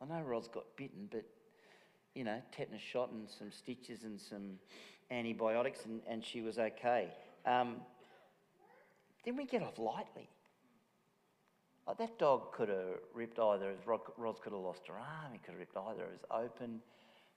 I 0.00 0.06
know 0.06 0.22
Ros 0.22 0.48
got 0.48 0.64
bitten, 0.76 1.08
but 1.10 1.24
you 2.14 2.24
know, 2.24 2.40
tetanus 2.50 2.80
shot 2.80 3.10
and 3.10 3.28
some 3.28 3.50
stitches 3.50 4.04
and 4.04 4.20
some 4.20 4.58
antibiotics, 5.10 5.84
and, 5.86 6.00
and 6.06 6.24
she 6.24 6.42
was 6.42 6.58
okay. 6.58 7.08
Um, 7.46 7.76
then 9.24 9.36
we 9.36 9.44
get 9.44 9.62
off 9.62 9.78
lightly. 9.78 10.28
Like 11.86 11.98
that 11.98 12.18
dog 12.18 12.52
could 12.52 12.68
have 12.68 12.98
ripped 13.12 13.38
either 13.38 13.70
his 13.70 13.86
Ros 13.86 14.38
could 14.42 14.52
have 14.52 14.62
lost 14.62 14.86
her 14.86 14.94
arm, 14.94 15.32
he 15.32 15.38
could 15.38 15.52
have 15.52 15.58
ripped 15.58 15.76
either 15.76 16.06
his 16.12 16.22
open. 16.30 16.80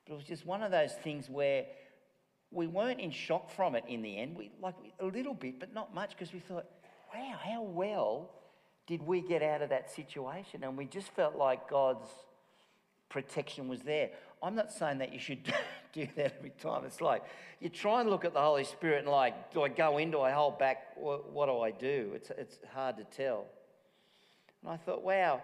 But 0.06 0.14
it 0.14 0.16
was 0.16 0.26
just 0.26 0.46
one 0.46 0.62
of 0.62 0.72
those 0.72 0.94
things 0.94 1.30
where 1.30 1.66
we 2.52 2.68
weren't 2.68 3.00
in 3.00 3.12
shock 3.12 3.50
from 3.50 3.76
it 3.76 3.84
in 3.88 4.02
the 4.02 4.18
end. 4.18 4.38
We 4.38 4.52
like 4.62 4.76
a 5.00 5.06
little 5.06 5.34
bit, 5.34 5.60
but 5.60 5.74
not 5.74 5.94
much, 5.94 6.12
because 6.12 6.32
we 6.32 6.40
thought, 6.40 6.66
wow, 7.14 7.36
how 7.44 7.64
well 7.64 8.30
did 8.88 9.02
we 9.02 9.22
get 9.22 9.42
out 9.42 9.62
of 9.62 9.70
that 9.70 9.92
situation? 9.92 10.64
And 10.64 10.78
we 10.78 10.86
just 10.86 11.10
felt 11.10 11.36
like 11.36 11.70
God's 11.70 12.08
protection 13.10 13.68
was 13.68 13.82
there. 13.82 14.10
I'm 14.42 14.56
not 14.56 14.72
saying 14.72 15.00
that 15.00 15.14
you 15.14 15.20
should 15.20 15.44
do 15.94 16.08
that 16.16 16.36
every 16.38 16.52
time. 16.62 16.84
It's 16.86 17.02
like 17.02 17.24
you 17.60 17.70
try 17.70 18.02
and 18.02 18.10
look 18.10 18.26
at 18.26 18.34
the 18.34 18.42
Holy 18.42 18.64
Spirit 18.64 19.00
and 19.00 19.08
like, 19.08 19.54
do 19.54 19.64
I 19.64 19.70
go 19.70 19.98
in? 19.98 20.12
Do 20.12 20.22
I 20.22 20.32
hold 20.32 20.60
back? 20.60 20.96
What, 20.96 21.32
what 21.32 21.48
do 21.48 21.60
I 21.60 21.72
do? 21.72 22.12
It's, 22.14 22.32
it's 22.38 22.58
hard 22.74 22.98
to 22.98 23.04
tell. 23.06 23.46
And 24.62 24.72
I 24.72 24.78
thought, 24.78 25.04
wow, 25.04 25.42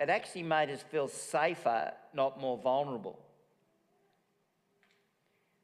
it 0.00 0.08
actually 0.08 0.44
made 0.44 0.70
us 0.70 0.82
feel 0.82 1.08
safer, 1.08 1.92
not 2.14 2.40
more 2.40 2.58
vulnerable. 2.58 3.18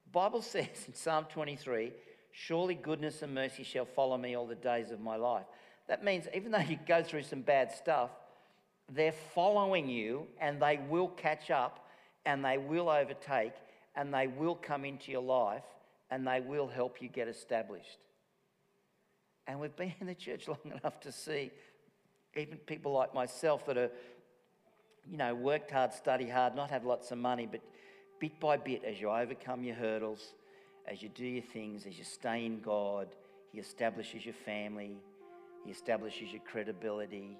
The 0.06 0.10
Bible 0.12 0.42
says 0.42 0.84
in 0.86 0.94
Psalm 0.94 1.26
23, 1.32 1.92
surely 2.32 2.74
goodness 2.74 3.22
and 3.22 3.34
mercy 3.34 3.62
shall 3.62 3.84
follow 3.84 4.16
me 4.16 4.34
all 4.34 4.46
the 4.46 4.54
days 4.54 4.90
of 4.90 5.00
my 5.00 5.16
life. 5.16 5.46
That 5.86 6.02
means 6.02 6.26
even 6.34 6.50
though 6.50 6.58
you 6.58 6.78
go 6.86 7.02
through 7.02 7.24
some 7.24 7.42
bad 7.42 7.70
stuff, 7.72 8.10
they're 8.92 9.12
following 9.12 9.88
you 9.88 10.26
and 10.40 10.60
they 10.60 10.80
will 10.88 11.08
catch 11.08 11.50
up 11.50 11.88
and 12.26 12.44
they 12.44 12.58
will 12.58 12.88
overtake 12.88 13.54
and 13.96 14.12
they 14.12 14.26
will 14.26 14.54
come 14.54 14.84
into 14.84 15.10
your 15.10 15.22
life 15.22 15.64
and 16.10 16.26
they 16.26 16.40
will 16.40 16.68
help 16.68 17.00
you 17.00 17.08
get 17.08 17.28
established. 17.28 17.98
And 19.46 19.60
we've 19.60 19.74
been 19.76 19.94
in 20.00 20.06
the 20.06 20.14
church 20.14 20.48
long 20.48 20.58
enough 20.64 21.00
to 21.00 21.12
see 21.12 21.50
even 22.36 22.58
people 22.58 22.92
like 22.92 23.14
myself 23.14 23.66
that 23.66 23.78
are 23.78 23.90
you 25.10 25.18
know, 25.18 25.34
worked 25.34 25.70
hard, 25.70 25.92
study 25.92 26.28
hard, 26.28 26.54
not 26.56 26.70
have 26.70 26.84
lots 26.84 27.10
of 27.10 27.18
money, 27.18 27.46
but 27.50 27.60
bit 28.20 28.38
by 28.40 28.56
bit, 28.56 28.84
as 28.84 29.00
you 29.00 29.10
overcome 29.10 29.62
your 29.62 29.74
hurdles, 29.74 30.32
as 30.86 31.02
you 31.02 31.08
do 31.10 31.26
your 31.26 31.42
things, 31.42 31.86
as 31.86 31.98
you 31.98 32.04
stay 32.04 32.46
in 32.46 32.60
God, 32.60 33.08
He 33.52 33.58
establishes 33.58 34.24
your 34.24 34.34
family, 34.34 34.96
He 35.64 35.70
establishes 35.70 36.32
your 36.32 36.42
credibility, 36.42 37.36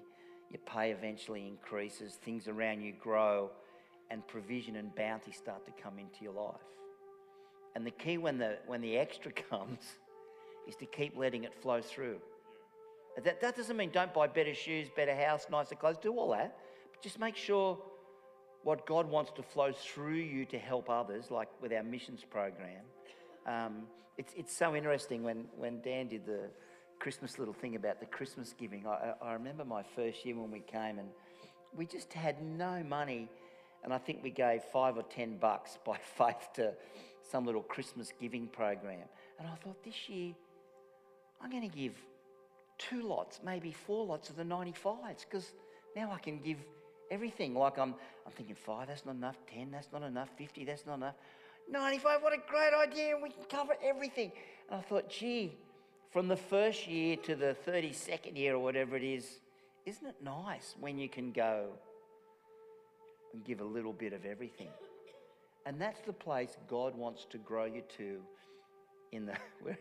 your 0.55 0.73
pay 0.73 0.91
eventually 0.91 1.45
increases, 1.47 2.13
things 2.23 2.47
around 2.47 2.81
you 2.81 2.93
grow, 2.93 3.51
and 4.09 4.25
provision 4.25 4.77
and 4.77 4.95
bounty 4.95 5.31
start 5.31 5.65
to 5.65 5.71
come 5.83 5.99
into 5.99 6.23
your 6.23 6.33
life. 6.33 6.55
And 7.75 7.85
the 7.85 7.91
key 7.91 8.17
when 8.17 8.37
the, 8.37 8.57
when 8.65 8.79
the 8.79 8.97
extra 8.97 9.31
comes 9.49 9.79
is 10.65 10.75
to 10.77 10.85
keep 10.85 11.17
letting 11.17 11.43
it 11.43 11.53
flow 11.53 11.81
through. 11.81 12.19
That, 13.21 13.41
that 13.41 13.55
doesn't 13.55 13.75
mean 13.75 13.91
don't 13.91 14.13
buy 14.13 14.27
better 14.27 14.53
shoes, 14.53 14.87
better 14.95 15.15
house, 15.15 15.47
nicer 15.51 15.75
clothes, 15.75 15.97
do 16.01 16.13
all 16.13 16.31
that. 16.31 16.57
But 16.91 17.01
just 17.01 17.19
make 17.19 17.35
sure 17.35 17.77
what 18.63 18.85
God 18.85 19.09
wants 19.09 19.31
to 19.35 19.43
flow 19.43 19.73
through 19.73 20.15
you 20.15 20.45
to 20.45 20.57
help 20.57 20.89
others, 20.89 21.31
like 21.31 21.49
with 21.61 21.73
our 21.73 21.83
missions 21.83 22.23
program. 22.29 22.83
Um, 23.45 23.83
it's, 24.17 24.33
it's 24.37 24.55
so 24.55 24.75
interesting 24.75 25.23
when, 25.23 25.45
when 25.57 25.81
Dan 25.81 26.07
did 26.07 26.25
the 26.25 26.49
Christmas 26.99 27.37
little 27.37 27.53
thing 27.53 27.75
about 27.75 27.99
the 27.99 28.05
Christmas 28.05 28.53
giving. 28.57 28.85
I, 28.87 29.13
I 29.21 29.33
remember 29.33 29.65
my 29.65 29.83
first 29.95 30.25
year 30.25 30.35
when 30.35 30.51
we 30.51 30.59
came 30.61 30.99
and 30.99 31.09
we 31.75 31.85
just 31.85 32.11
had 32.13 32.41
no 32.41 32.83
money. 32.83 33.29
And 33.83 33.93
I 33.93 33.97
think 33.97 34.23
we 34.23 34.31
gave 34.31 34.63
five 34.63 34.97
or 34.97 35.03
ten 35.03 35.37
bucks 35.37 35.77
by 35.85 35.97
faith 36.17 36.49
to 36.55 36.73
some 37.21 37.45
little 37.45 37.63
Christmas 37.63 38.11
giving 38.19 38.47
program. 38.47 39.07
And 39.39 39.47
I 39.47 39.55
thought 39.55 39.83
this 39.83 40.09
year, 40.09 40.33
I'm 41.41 41.49
going 41.51 41.69
to 41.69 41.75
give 41.75 41.93
two 42.77 43.07
lots, 43.07 43.39
maybe 43.43 43.71
four 43.71 44.05
lots 44.05 44.29
of 44.29 44.35
the 44.35 44.43
95s, 44.43 45.25
because 45.29 45.51
now 45.95 46.11
I 46.11 46.19
can 46.19 46.39
give 46.39 46.57
everything. 47.11 47.53
Like 47.53 47.77
I'm, 47.77 47.95
I'm 48.25 48.31
thinking 48.31 48.55
five, 48.55 48.87
that's 48.87 49.05
not 49.05 49.15
enough. 49.15 49.37
Ten, 49.51 49.71
that's 49.71 49.91
not 49.91 50.03
enough. 50.03 50.29
Fifty, 50.37 50.65
that's 50.65 50.85
not 50.85 50.95
enough. 50.95 51.15
95, 51.69 52.21
what 52.21 52.33
a 52.33 52.37
great 52.47 52.73
idea, 52.73 53.15
and 53.15 53.23
we 53.23 53.29
can 53.29 53.43
cover 53.49 53.73
everything. 53.83 54.31
And 54.69 54.79
I 54.79 54.83
thought, 54.83 55.09
gee, 55.09 55.57
from 56.15 56.29
the 56.29 56.37
first 56.37 56.87
year 56.87 57.17
to 57.17 57.35
the 57.35 57.53
32nd 57.67 58.37
year 58.37 58.55
or 58.55 58.59
whatever 58.59 58.95
it 58.95 59.03
is, 59.03 59.41
isn't 59.85 60.07
it 60.07 60.15
nice 60.23 60.73
when 60.79 60.97
you 60.97 61.09
can 61.09 61.33
go 61.33 61.67
and 63.33 63.43
give 63.43 63.59
a 63.59 63.65
little 63.65 63.91
bit 63.91 64.13
of 64.13 64.23
everything? 64.23 64.69
And 65.65 65.75
that's 65.77 65.99
the 66.05 66.13
place 66.13 66.55
God 66.69 66.95
wants 66.95 67.25
to 67.31 67.37
grow 67.37 67.65
you 67.65 67.83
to 67.97 68.21
in 69.11 69.25
the 69.25 69.33
where 69.61 69.77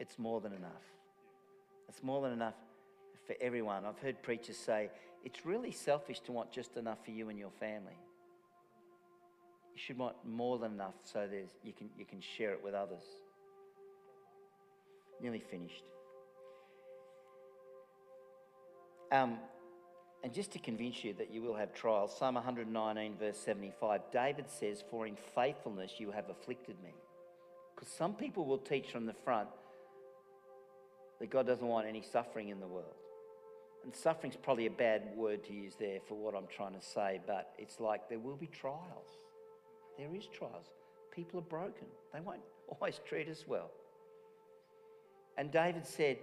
it's 0.00 0.18
more 0.18 0.40
than 0.40 0.52
enough. 0.52 0.82
It's 1.88 2.02
more 2.02 2.22
than 2.22 2.32
enough 2.32 2.56
for 3.28 3.36
everyone. 3.40 3.84
I've 3.84 4.00
heard 4.00 4.20
preachers 4.20 4.56
say 4.56 4.90
it's 5.24 5.46
really 5.46 5.70
selfish 5.70 6.18
to 6.22 6.32
want 6.32 6.50
just 6.50 6.76
enough 6.76 7.04
for 7.04 7.12
you 7.12 7.28
and 7.28 7.38
your 7.38 7.52
family. 7.60 7.96
You 9.76 9.80
should 9.80 9.98
want 9.98 10.16
more 10.26 10.58
than 10.58 10.72
enough 10.72 10.94
so 11.04 11.28
there's, 11.30 11.50
you, 11.62 11.72
can, 11.72 11.88
you 11.96 12.04
can 12.04 12.20
share 12.20 12.50
it 12.50 12.64
with 12.64 12.74
others. 12.74 13.04
Nearly 15.20 15.40
finished. 15.40 15.84
Um, 19.10 19.38
and 20.22 20.32
just 20.32 20.52
to 20.52 20.58
convince 20.58 21.04
you 21.04 21.14
that 21.14 21.32
you 21.32 21.42
will 21.42 21.54
have 21.54 21.72
trials, 21.72 22.16
Psalm 22.18 22.34
119, 22.34 23.16
verse 23.16 23.38
75, 23.38 24.00
David 24.12 24.46
says, 24.50 24.82
For 24.90 25.06
in 25.06 25.16
faithfulness 25.34 25.94
you 25.98 26.10
have 26.10 26.28
afflicted 26.28 26.76
me. 26.82 26.92
Because 27.74 27.92
some 27.92 28.14
people 28.14 28.44
will 28.44 28.58
teach 28.58 28.90
from 28.90 29.06
the 29.06 29.14
front 29.24 29.48
that 31.20 31.30
God 31.30 31.46
doesn't 31.46 31.66
want 31.66 31.86
any 31.86 32.02
suffering 32.02 32.48
in 32.48 32.60
the 32.60 32.66
world. 32.66 32.96
And 33.84 33.94
suffering's 33.94 34.36
probably 34.36 34.66
a 34.66 34.70
bad 34.70 35.16
word 35.16 35.44
to 35.44 35.52
use 35.52 35.74
there 35.78 36.00
for 36.08 36.14
what 36.14 36.34
I'm 36.34 36.48
trying 36.48 36.74
to 36.74 36.84
say, 36.84 37.20
but 37.26 37.54
it's 37.56 37.78
like 37.78 38.08
there 38.08 38.18
will 38.18 38.36
be 38.36 38.48
trials. 38.48 39.06
There 39.96 40.14
is 40.14 40.26
trials. 40.26 40.66
People 41.12 41.38
are 41.38 41.44
broken. 41.44 41.86
They 42.12 42.20
won't 42.20 42.40
always 42.68 43.00
treat 43.06 43.28
us 43.28 43.44
well. 43.46 43.70
And 45.38 45.52
David 45.52 45.86
said, 45.86 46.18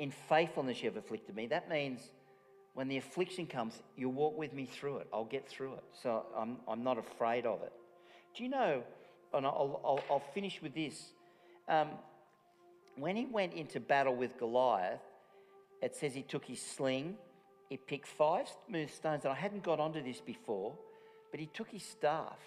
In 0.00 0.10
faithfulness 0.10 0.82
you 0.82 0.88
have 0.88 0.96
afflicted 0.96 1.36
me. 1.36 1.46
That 1.46 1.68
means 1.68 2.00
when 2.72 2.88
the 2.88 2.96
affliction 2.96 3.46
comes, 3.46 3.80
you'll 3.96 4.12
walk 4.12 4.36
with 4.36 4.52
me 4.52 4.64
through 4.64 4.98
it. 4.98 5.06
I'll 5.12 5.24
get 5.26 5.48
through 5.48 5.74
it. 5.74 5.84
So 6.02 6.24
I'm, 6.36 6.56
I'm 6.66 6.82
not 6.82 6.98
afraid 6.98 7.46
of 7.46 7.62
it. 7.62 7.72
Do 8.36 8.42
you 8.42 8.48
know, 8.48 8.82
and 9.32 9.46
I'll, 9.46 9.80
I'll, 9.84 10.00
I'll 10.10 10.32
finish 10.32 10.60
with 10.60 10.74
this. 10.74 11.12
Um, 11.68 11.90
when 12.96 13.14
he 13.14 13.26
went 13.26 13.52
into 13.52 13.78
battle 13.78 14.16
with 14.16 14.36
Goliath, 14.38 15.00
it 15.82 15.94
says 15.94 16.14
he 16.14 16.22
took 16.22 16.44
his 16.44 16.60
sling, 16.60 17.16
he 17.68 17.76
picked 17.76 18.08
five 18.08 18.48
smooth 18.66 18.90
stones, 18.90 19.24
and 19.24 19.32
I 19.32 19.36
hadn't 19.36 19.62
got 19.62 19.78
onto 19.78 20.02
this 20.02 20.20
before, 20.20 20.72
but 21.30 21.38
he 21.38 21.46
took 21.46 21.68
his 21.68 21.82
staff. 21.82 22.38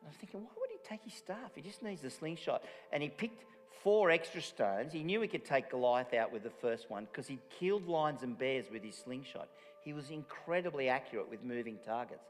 And 0.00 0.06
I 0.06 0.08
was 0.08 0.16
thinking, 0.16 0.40
why 0.40 0.50
would 0.58 0.70
he 0.70 0.88
take 0.88 1.02
his 1.02 1.14
staff? 1.14 1.50
He 1.54 1.62
just 1.62 1.82
needs 1.82 2.02
the 2.02 2.10
slingshot. 2.10 2.62
And 2.92 3.02
he 3.02 3.08
picked 3.08 3.44
four 3.82 4.10
extra 4.10 4.42
stones. 4.42 4.92
He 4.92 5.02
knew 5.02 5.20
he 5.20 5.28
could 5.28 5.44
take 5.44 5.70
Goliath 5.70 6.14
out 6.14 6.32
with 6.32 6.42
the 6.42 6.50
first 6.50 6.90
one 6.90 7.06
because 7.06 7.26
he'd 7.26 7.48
killed 7.58 7.86
lions 7.86 8.22
and 8.22 8.38
bears 8.38 8.66
with 8.70 8.82
his 8.82 8.96
slingshot. 8.96 9.48
He 9.82 9.92
was 9.92 10.10
incredibly 10.10 10.88
accurate 10.88 11.30
with 11.30 11.44
moving 11.44 11.78
targets. 11.84 12.24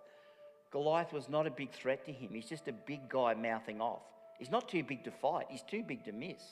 Goliath 0.71 1.13
was 1.13 1.29
not 1.29 1.47
a 1.47 1.51
big 1.51 1.71
threat 1.73 2.05
to 2.07 2.13
him. 2.13 2.31
He's 2.33 2.49
just 2.49 2.69
a 2.69 2.73
big 2.73 3.09
guy 3.09 3.35
mouthing 3.35 3.81
off. 3.81 4.03
He's 4.39 4.51
not 4.51 4.69
too 4.69 4.83
big 4.83 5.05
to 5.05 5.11
fight, 5.11 5.47
he's 5.49 5.63
too 5.63 5.83
big 5.83 6.05
to 6.05 6.13
miss. 6.13 6.43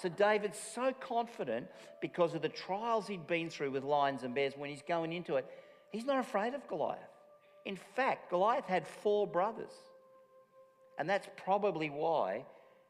So 0.00 0.08
David's 0.08 0.58
so 0.58 0.92
confident 1.00 1.66
because 2.00 2.34
of 2.34 2.42
the 2.42 2.48
trials 2.48 3.08
he'd 3.08 3.26
been 3.26 3.50
through 3.50 3.72
with 3.72 3.82
lions 3.82 4.22
and 4.22 4.34
bears 4.34 4.54
when 4.56 4.70
he's 4.70 4.82
going 4.82 5.12
into 5.12 5.36
it, 5.36 5.46
he's 5.90 6.04
not 6.04 6.18
afraid 6.18 6.54
of 6.54 6.66
Goliath. 6.68 7.00
In 7.64 7.76
fact, 7.96 8.30
Goliath 8.30 8.66
had 8.66 8.86
four 8.86 9.26
brothers. 9.26 9.72
And 10.98 11.08
that's 11.08 11.28
probably 11.36 11.90
why 11.90 12.44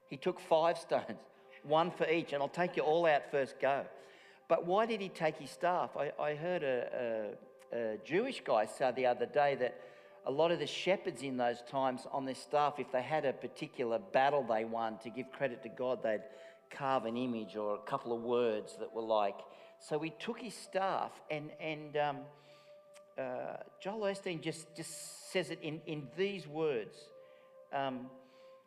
he 0.08 0.16
took 0.16 0.40
five 0.40 0.78
stones, 0.78 1.18
one 1.62 1.90
for 1.90 2.08
each. 2.08 2.32
And 2.32 2.42
I'll 2.42 2.48
take 2.48 2.76
you 2.76 2.82
all 2.82 3.06
out 3.06 3.30
first 3.30 3.60
go. 3.60 3.84
But 4.48 4.66
why 4.66 4.86
did 4.86 5.00
he 5.00 5.08
take 5.08 5.36
his 5.36 5.50
staff? 5.50 5.90
I, 5.96 6.12
I 6.20 6.34
heard 6.34 6.62
a, 6.62 7.34
a, 7.72 7.78
a 7.78 7.96
Jewish 8.04 8.42
guy 8.44 8.66
say 8.66 8.90
the 8.96 9.06
other 9.06 9.26
day 9.26 9.54
that 9.56 9.78
a 10.26 10.30
lot 10.30 10.50
of 10.50 10.58
the 10.58 10.66
shepherds 10.66 11.22
in 11.22 11.36
those 11.36 11.62
times 11.70 12.06
on 12.12 12.24
their 12.24 12.34
staff, 12.34 12.74
if 12.78 12.90
they 12.92 13.02
had 13.02 13.24
a 13.24 13.32
particular 13.32 13.98
battle 13.98 14.42
they 14.42 14.64
won, 14.64 14.98
to 14.98 15.10
give 15.10 15.30
credit 15.32 15.62
to 15.62 15.68
God, 15.68 16.02
they'd 16.02 16.22
carve 16.70 17.04
an 17.04 17.16
image 17.16 17.56
or 17.56 17.74
a 17.74 17.78
couple 17.78 18.14
of 18.14 18.22
words 18.22 18.76
that 18.78 18.92
were 18.92 19.02
like. 19.02 19.38
So 19.80 19.98
he 19.98 20.10
took 20.18 20.40
his 20.40 20.54
staff, 20.54 21.12
and, 21.30 21.50
and 21.60 21.96
um, 21.96 22.16
uh, 23.18 23.56
Joel 23.80 24.00
Osteen 24.00 24.40
just, 24.40 24.74
just 24.74 25.32
says 25.32 25.50
it 25.50 25.60
in, 25.62 25.80
in 25.86 26.08
these 26.16 26.46
words. 26.46 26.96
Um, 27.72 28.10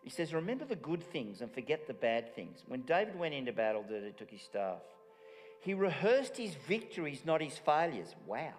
he 0.03 0.09
says, 0.09 0.33
Remember 0.33 0.65
the 0.65 0.75
good 0.75 1.03
things 1.03 1.41
and 1.41 1.51
forget 1.51 1.87
the 1.87 1.93
bad 1.93 2.35
things. 2.35 2.63
When 2.67 2.81
David 2.81 3.17
went 3.17 3.33
into 3.33 3.53
battle, 3.53 3.83
David 3.87 4.17
took 4.17 4.31
his 4.31 4.41
staff. 4.41 4.79
He 5.61 5.73
rehearsed 5.75 6.37
his 6.37 6.55
victories, 6.67 7.21
not 7.23 7.41
his 7.41 7.57
failures. 7.57 8.15
Wow. 8.25 8.53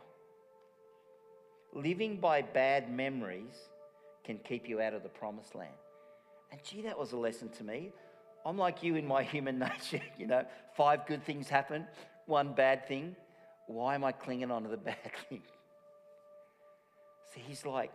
Living 1.72 2.18
by 2.18 2.42
bad 2.42 2.94
memories 2.94 3.56
can 4.24 4.38
keep 4.38 4.68
you 4.68 4.80
out 4.80 4.94
of 4.94 5.02
the 5.02 5.08
promised 5.08 5.54
land. 5.54 5.74
And 6.52 6.62
gee, 6.62 6.82
that 6.82 6.98
was 6.98 7.12
a 7.12 7.16
lesson 7.16 7.48
to 7.50 7.64
me. 7.64 7.90
I'm 8.44 8.58
like 8.58 8.82
you 8.82 8.94
in 8.96 9.06
my 9.06 9.22
human 9.34 9.58
nature. 9.58 10.02
You 10.16 10.28
know, 10.28 10.44
five 10.76 11.06
good 11.06 11.24
things 11.24 11.48
happen, 11.48 11.86
one 12.26 12.52
bad 12.52 12.86
thing. 12.86 13.16
Why 13.66 13.94
am 13.94 14.04
I 14.04 14.12
clinging 14.12 14.50
on 14.50 14.62
to 14.62 14.68
the 14.68 14.76
bad 14.92 15.10
thing? 15.28 15.42
See, 17.34 17.40
he's 17.40 17.64
like, 17.64 17.90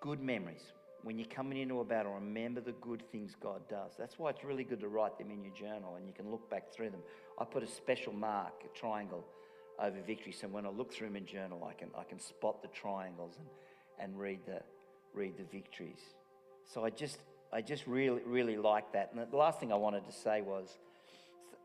good 0.00 0.20
memories. 0.20 0.62
When 1.02 1.18
you're 1.18 1.28
coming 1.28 1.58
into 1.58 1.80
a 1.80 1.84
battle, 1.84 2.12
remember 2.12 2.60
the 2.60 2.72
good 2.72 3.02
things 3.10 3.34
God 3.40 3.62
does. 3.68 3.92
That's 3.98 4.18
why 4.18 4.30
it's 4.30 4.44
really 4.44 4.64
good 4.64 4.80
to 4.80 4.88
write 4.88 5.18
them 5.18 5.30
in 5.30 5.42
your 5.42 5.54
journal 5.54 5.96
and 5.96 6.06
you 6.06 6.12
can 6.12 6.30
look 6.30 6.50
back 6.50 6.72
through 6.72 6.90
them. 6.90 7.00
I 7.38 7.44
put 7.44 7.62
a 7.62 7.66
special 7.66 8.12
mark, 8.12 8.52
a 8.64 8.78
triangle, 8.78 9.24
over 9.80 9.96
victory. 10.06 10.32
So 10.32 10.46
when 10.48 10.66
I 10.66 10.68
look 10.68 10.92
through 10.92 11.10
my 11.10 11.20
journal, 11.20 11.64
I 11.68 11.72
can, 11.72 11.88
I 11.98 12.04
can 12.04 12.20
spot 12.20 12.60
the 12.60 12.68
triangles 12.68 13.36
and, 13.38 13.48
and 13.98 14.18
read, 14.18 14.40
the, 14.46 14.60
read 15.14 15.38
the 15.38 15.44
victories. 15.44 16.00
So 16.66 16.84
I 16.84 16.90
just, 16.90 17.18
I 17.52 17.62
just 17.62 17.86
really, 17.86 18.20
really 18.26 18.56
like 18.58 18.92
that. 18.92 19.12
And 19.14 19.30
the 19.30 19.36
last 19.36 19.58
thing 19.58 19.72
I 19.72 19.76
wanted 19.76 20.04
to 20.06 20.12
say 20.12 20.42
was 20.42 20.76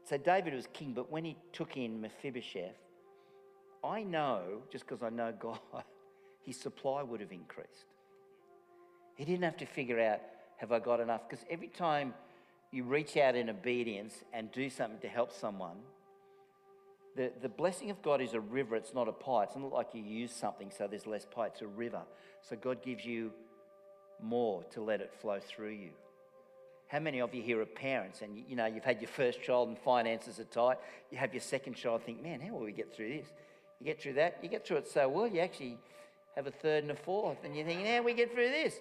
so 0.08 0.18
David 0.18 0.54
was 0.54 0.68
king, 0.72 0.94
but 0.94 1.12
when 1.12 1.26
he 1.26 1.36
took 1.52 1.78
in 1.78 2.00
Mephibosheth, 2.00 2.78
I 3.84 4.04
know, 4.04 4.62
just 4.72 4.88
because 4.88 5.04
I 5.04 5.10
know 5.10 5.34
God, 5.40 5.60
his 6.44 6.58
supply 6.58 7.04
would 7.04 7.22
have 7.22 7.32
increased. 7.32 7.86
He 9.16 9.26
didn't 9.26 9.44
have 9.44 9.58
to 9.58 9.66
figure 9.66 10.00
out, 10.00 10.20
have 10.58 10.72
I 10.72 10.80
got 10.80 11.00
enough? 11.00 11.22
Because 11.28 11.44
every 11.50 11.68
time 11.68 12.14
you 12.72 12.84
reach 12.84 13.18
out 13.18 13.36
in 13.36 13.50
obedience 13.50 14.14
and 14.34 14.52
do 14.52 14.70
something 14.70 15.00
to 15.00 15.08
help 15.08 15.32
someone, 15.32 15.78
the, 17.16 17.32
the 17.42 17.50
blessing 17.50 17.90
of 17.90 18.02
God 18.02 18.22
is 18.22 18.34
a 18.34 18.40
river, 18.40 18.76
it's 18.76 18.94
not 18.94 19.08
a 19.08 19.14
pie. 19.14 19.44
It's 19.44 19.56
not 19.56 19.72
like 19.72 19.88
you 19.94 20.04
use 20.04 20.32
something 20.32 20.70
so 20.78 20.86
there's 20.88 21.08
less 21.08 21.26
pie, 21.26 21.48
it's 21.48 21.62
a 21.62 21.68
river. 21.68 22.02
So 22.42 22.56
God 22.58 22.84
gives 22.84 23.06
you 23.06 23.32
more 24.22 24.64
to 24.72 24.82
let 24.82 25.02
it 25.02 25.14
flow 25.22 25.40
through 25.40 25.72
you. 25.72 25.92
How 26.88 27.00
many 27.00 27.22
of 27.22 27.34
you 27.34 27.42
here 27.42 27.60
are 27.62 27.66
parents 27.66 28.22
and 28.22 28.38
you 28.48 28.56
know 28.56 28.66
you've 28.66 28.84
had 28.84 29.02
your 29.02 29.10
first 29.10 29.42
child 29.42 29.70
and 29.70 29.78
finances 29.80 30.40
are 30.40 30.44
tight? 30.44 30.78
You 31.10 31.18
have 31.18 31.34
your 31.34 31.42
second 31.42 31.76
child, 31.76 32.04
think, 32.04 32.22
man, 32.22 32.42
how 32.42 32.54
will 32.54 32.66
we 32.66 32.72
get 32.72 32.94
through 32.96 33.10
this? 33.10 33.28
You 33.80 33.86
get 33.86 34.02
through 34.02 34.14
that, 34.14 34.38
you 34.44 34.50
get 34.50 34.68
through 34.68 34.78
it 34.78 34.88
so 34.88 35.10
well, 35.10 35.28
you 35.28 35.40
actually 35.40 35.78
have 36.36 36.48
a 36.48 36.52
third 36.52 36.84
and 36.84 36.92
a 36.92 36.96
fourth, 36.96 37.38
and 37.44 37.56
you're 37.56 37.66
thinking, 37.66 38.04
we 38.04 38.14
get 38.14 38.34
through 38.34 38.50
this. 38.50 38.76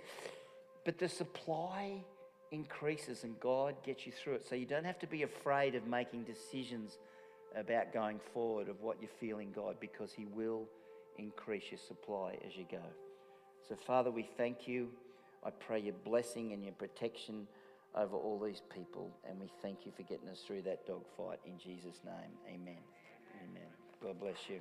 But 0.84 0.98
the 0.98 1.08
supply 1.08 2.02
increases 2.50 3.24
and 3.24 3.38
God 3.40 3.74
gets 3.84 4.06
you 4.06 4.12
through 4.12 4.34
it. 4.34 4.46
So 4.48 4.54
you 4.54 4.66
don't 4.66 4.84
have 4.84 4.98
to 5.00 5.06
be 5.06 5.22
afraid 5.22 5.74
of 5.74 5.86
making 5.86 6.24
decisions 6.24 6.98
about 7.56 7.92
going 7.92 8.20
forward 8.32 8.68
of 8.68 8.80
what 8.80 8.98
you're 9.00 9.10
feeling, 9.20 9.52
God 9.54 9.76
because 9.80 10.12
He 10.12 10.26
will 10.26 10.64
increase 11.18 11.64
your 11.70 11.80
supply 11.86 12.36
as 12.46 12.56
you 12.56 12.64
go. 12.70 12.82
So, 13.68 13.76
Father, 13.86 14.10
we 14.10 14.28
thank 14.36 14.68
you. 14.68 14.88
I 15.44 15.50
pray 15.50 15.80
your 15.80 15.94
blessing 16.04 16.52
and 16.52 16.64
your 16.64 16.72
protection 16.74 17.46
over 17.96 18.16
all 18.16 18.40
these 18.40 18.62
people, 18.74 19.10
and 19.28 19.38
we 19.38 19.50
thank 19.62 19.86
you 19.86 19.92
for 19.96 20.02
getting 20.02 20.28
us 20.28 20.42
through 20.46 20.62
that 20.62 20.86
dogfight. 20.86 21.38
In 21.46 21.58
Jesus' 21.58 22.00
name, 22.04 22.32
amen. 22.48 22.82
Amen. 23.42 23.68
God 24.02 24.18
bless 24.20 24.48
you. 24.48 24.60